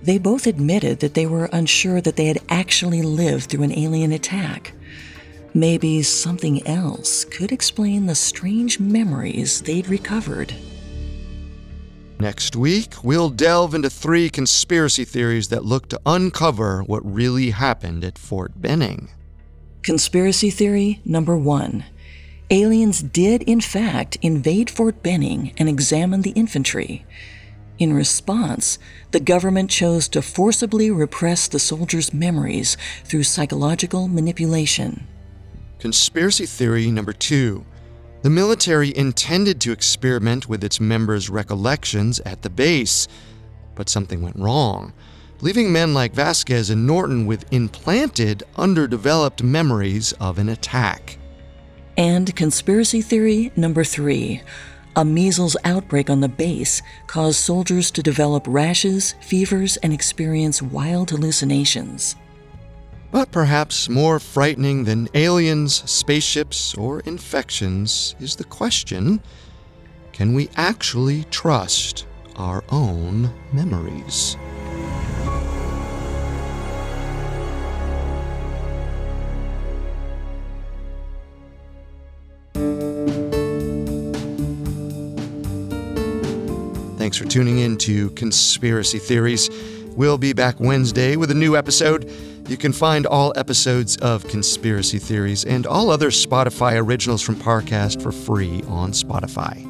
they 0.00 0.16
both 0.16 0.46
admitted 0.46 1.00
that 1.00 1.12
they 1.12 1.26
were 1.26 1.50
unsure 1.52 2.00
that 2.00 2.16
they 2.16 2.24
had 2.26 2.38
actually 2.48 3.02
lived 3.02 3.50
through 3.50 3.64
an 3.64 3.78
alien 3.78 4.10
attack. 4.10 4.72
Maybe 5.52 6.02
something 6.02 6.66
else 6.66 7.26
could 7.26 7.52
explain 7.52 8.06
the 8.06 8.14
strange 8.14 8.80
memories 8.80 9.60
they'd 9.60 9.86
recovered. 9.86 10.54
Next 12.18 12.56
week, 12.56 12.94
we'll 13.04 13.28
delve 13.28 13.74
into 13.74 13.90
three 13.90 14.30
conspiracy 14.30 15.04
theories 15.04 15.48
that 15.48 15.66
look 15.66 15.90
to 15.90 16.00
uncover 16.06 16.82
what 16.82 17.04
really 17.04 17.50
happened 17.50 18.02
at 18.02 18.16
Fort 18.16 18.62
Benning. 18.62 19.10
Conspiracy 19.82 20.48
theory 20.48 21.02
number 21.04 21.36
one 21.36 21.84
aliens 22.50 23.02
did, 23.02 23.42
in 23.42 23.60
fact, 23.60 24.16
invade 24.22 24.70
Fort 24.70 25.02
Benning 25.02 25.52
and 25.56 25.68
examine 25.68 26.22
the 26.22 26.30
infantry. 26.30 27.04
In 27.78 27.92
response, 27.92 28.78
the 29.10 29.20
government 29.20 29.70
chose 29.70 30.08
to 30.08 30.22
forcibly 30.22 30.90
repress 30.90 31.48
the 31.48 31.58
soldiers' 31.58 32.14
memories 32.14 32.76
through 33.04 33.24
psychological 33.24 34.08
manipulation. 34.08 35.06
Conspiracy 35.78 36.46
theory 36.46 36.90
number 36.90 37.12
two 37.12 37.64
the 38.22 38.30
military 38.30 38.96
intended 38.96 39.60
to 39.60 39.70
experiment 39.70 40.48
with 40.48 40.64
its 40.64 40.80
members' 40.80 41.30
recollections 41.30 42.18
at 42.20 42.42
the 42.42 42.50
base, 42.50 43.06
but 43.76 43.88
something 43.88 44.20
went 44.20 44.34
wrong, 44.34 44.92
leaving 45.42 45.70
men 45.70 45.94
like 45.94 46.12
Vasquez 46.12 46.70
and 46.70 46.86
Norton 46.86 47.26
with 47.26 47.44
implanted, 47.52 48.42
underdeveloped 48.56 49.44
memories 49.44 50.12
of 50.14 50.38
an 50.38 50.48
attack. 50.48 51.18
And 51.96 52.34
conspiracy 52.36 53.02
theory 53.02 53.52
number 53.56 53.84
three 53.84 54.42
a 54.96 55.04
measles 55.04 55.58
outbreak 55.62 56.08
on 56.08 56.20
the 56.20 56.28
base 56.28 56.80
caused 57.06 57.38
soldiers 57.38 57.90
to 57.90 58.02
develop 58.02 58.46
rashes, 58.48 59.14
fevers, 59.20 59.76
and 59.78 59.92
experience 59.92 60.62
wild 60.62 61.10
hallucinations. 61.10 62.16
But 63.10 63.30
perhaps 63.30 63.90
more 63.90 64.18
frightening 64.18 64.84
than 64.84 65.08
aliens, 65.12 65.82
spaceships, 65.88 66.74
or 66.74 67.00
infections 67.00 68.16
is 68.20 68.36
the 68.36 68.44
question 68.44 69.20
can 70.12 70.32
we 70.32 70.48
actually 70.56 71.24
trust 71.24 72.06
our 72.36 72.64
own 72.70 73.30
memories? 73.52 74.38
Thanks 87.06 87.18
for 87.18 87.24
tuning 87.26 87.60
in 87.60 87.78
to 87.78 88.10
Conspiracy 88.10 88.98
Theories. 88.98 89.48
We'll 89.94 90.18
be 90.18 90.32
back 90.32 90.58
Wednesday 90.58 91.14
with 91.14 91.30
a 91.30 91.34
new 91.34 91.56
episode. 91.56 92.10
You 92.48 92.56
can 92.56 92.72
find 92.72 93.06
all 93.06 93.32
episodes 93.36 93.96
of 93.98 94.26
Conspiracy 94.26 94.98
Theories 94.98 95.44
and 95.44 95.68
all 95.68 95.90
other 95.90 96.10
Spotify 96.10 96.84
originals 96.84 97.22
from 97.22 97.36
Parcast 97.36 98.02
for 98.02 98.10
free 98.10 98.64
on 98.66 98.90
Spotify. 98.90 99.64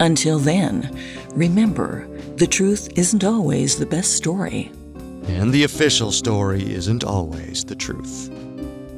Until 0.00 0.38
then, 0.38 0.98
remember 1.32 2.08
the 2.36 2.46
truth 2.46 2.88
isn't 2.96 3.24
always 3.24 3.78
the 3.78 3.84
best 3.84 4.14
story. 4.14 4.72
And 5.26 5.52
the 5.52 5.64
official 5.64 6.10
story 6.10 6.62
isn't 6.72 7.04
always 7.04 7.62
the 7.62 7.76
truth. 7.76 8.30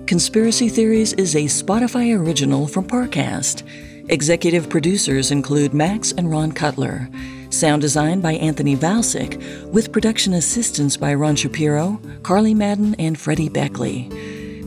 Conspiracy 0.07 0.69
Theories 0.69 1.15
is 1.15 1.35
a 1.35 1.47
Spotify 1.47 2.17
original 2.17 2.69
from 2.69 2.87
Parcast. 2.87 3.65
Executive 4.09 4.69
producers 4.69 5.33
include 5.33 5.75
Max 5.75 6.13
and 6.13 6.31
Ron 6.31 6.53
Cutler. 6.53 7.09
Sound 7.53 7.83
design 7.83 8.23
by 8.23 8.33
Anthony 8.33 8.75
Valsic, 8.75 9.37
with 9.71 9.93
production 9.93 10.33
assistance 10.33 10.97
by 10.97 11.13
Ron 11.13 11.37
Shapiro, 11.37 12.01
Carly 12.23 12.55
Madden, 12.55 12.95
and 12.99 13.21
Freddie 13.21 13.51
Beckley. 13.51 14.09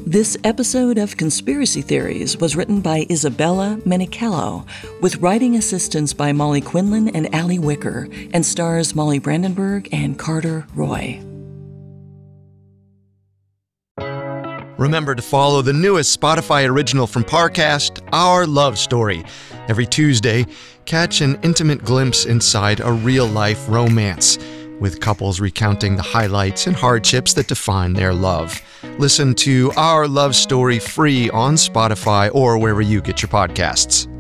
This 0.06 0.38
episode 0.44 1.00
of 1.00 1.18
Conspiracy 1.18 1.82
Theories 1.82 2.38
was 2.38 2.56
written 2.56 2.82
by 2.82 3.08
Isabella 3.10 3.80
Menichello, 3.86 4.68
with 5.02 5.18
writing 5.18 5.56
assistance 5.56 6.14
by 6.14 6.32
Molly 6.32 6.62
Quinlan 6.62 7.10
and 7.10 7.34
Ali 7.34 7.58
Wicker, 7.58 8.08
and 8.34 8.46
stars 8.46 8.94
Molly 8.94 9.18
Brandenburg 9.18 9.90
and 9.92 10.20
Carter 10.20 10.68
Roy. 10.76 11.20
Remember 14.78 15.16
to 15.16 15.22
follow 15.22 15.62
the 15.62 15.72
newest 15.72 16.20
Spotify 16.20 16.70
original 16.70 17.08
from 17.08 17.24
Parcast, 17.24 18.06
Our 18.12 18.46
Love 18.46 18.78
Story. 18.78 19.24
Every 19.70 19.86
Tuesday, 19.86 20.46
catch 20.86 21.22
an 21.22 21.40
intimate 21.44 21.84
glimpse 21.84 22.26
inside 22.26 22.82
a 22.82 22.92
real 22.92 23.26
life 23.26 23.70
romance, 23.70 24.38
with 24.80 25.00
couples 25.00 25.40
recounting 25.40 25.96
the 25.96 26.02
highlights 26.02 26.68
and 26.68 26.76
hardships 26.76 27.34
that 27.36 27.48
define 27.48 27.94
their 27.94 28.14
love. 28.14 28.62
Listen 29.00 29.34
to 29.36 29.72
Our 29.78 30.10
Love 30.10 30.36
Story 30.36 30.80
free 30.80 31.30
on 31.30 31.56
Spotify 31.56 32.30
or 32.34 32.58
wherever 32.58 32.82
you 32.82 33.02
get 33.02 33.22
your 33.22 33.30
podcasts. 33.30 34.12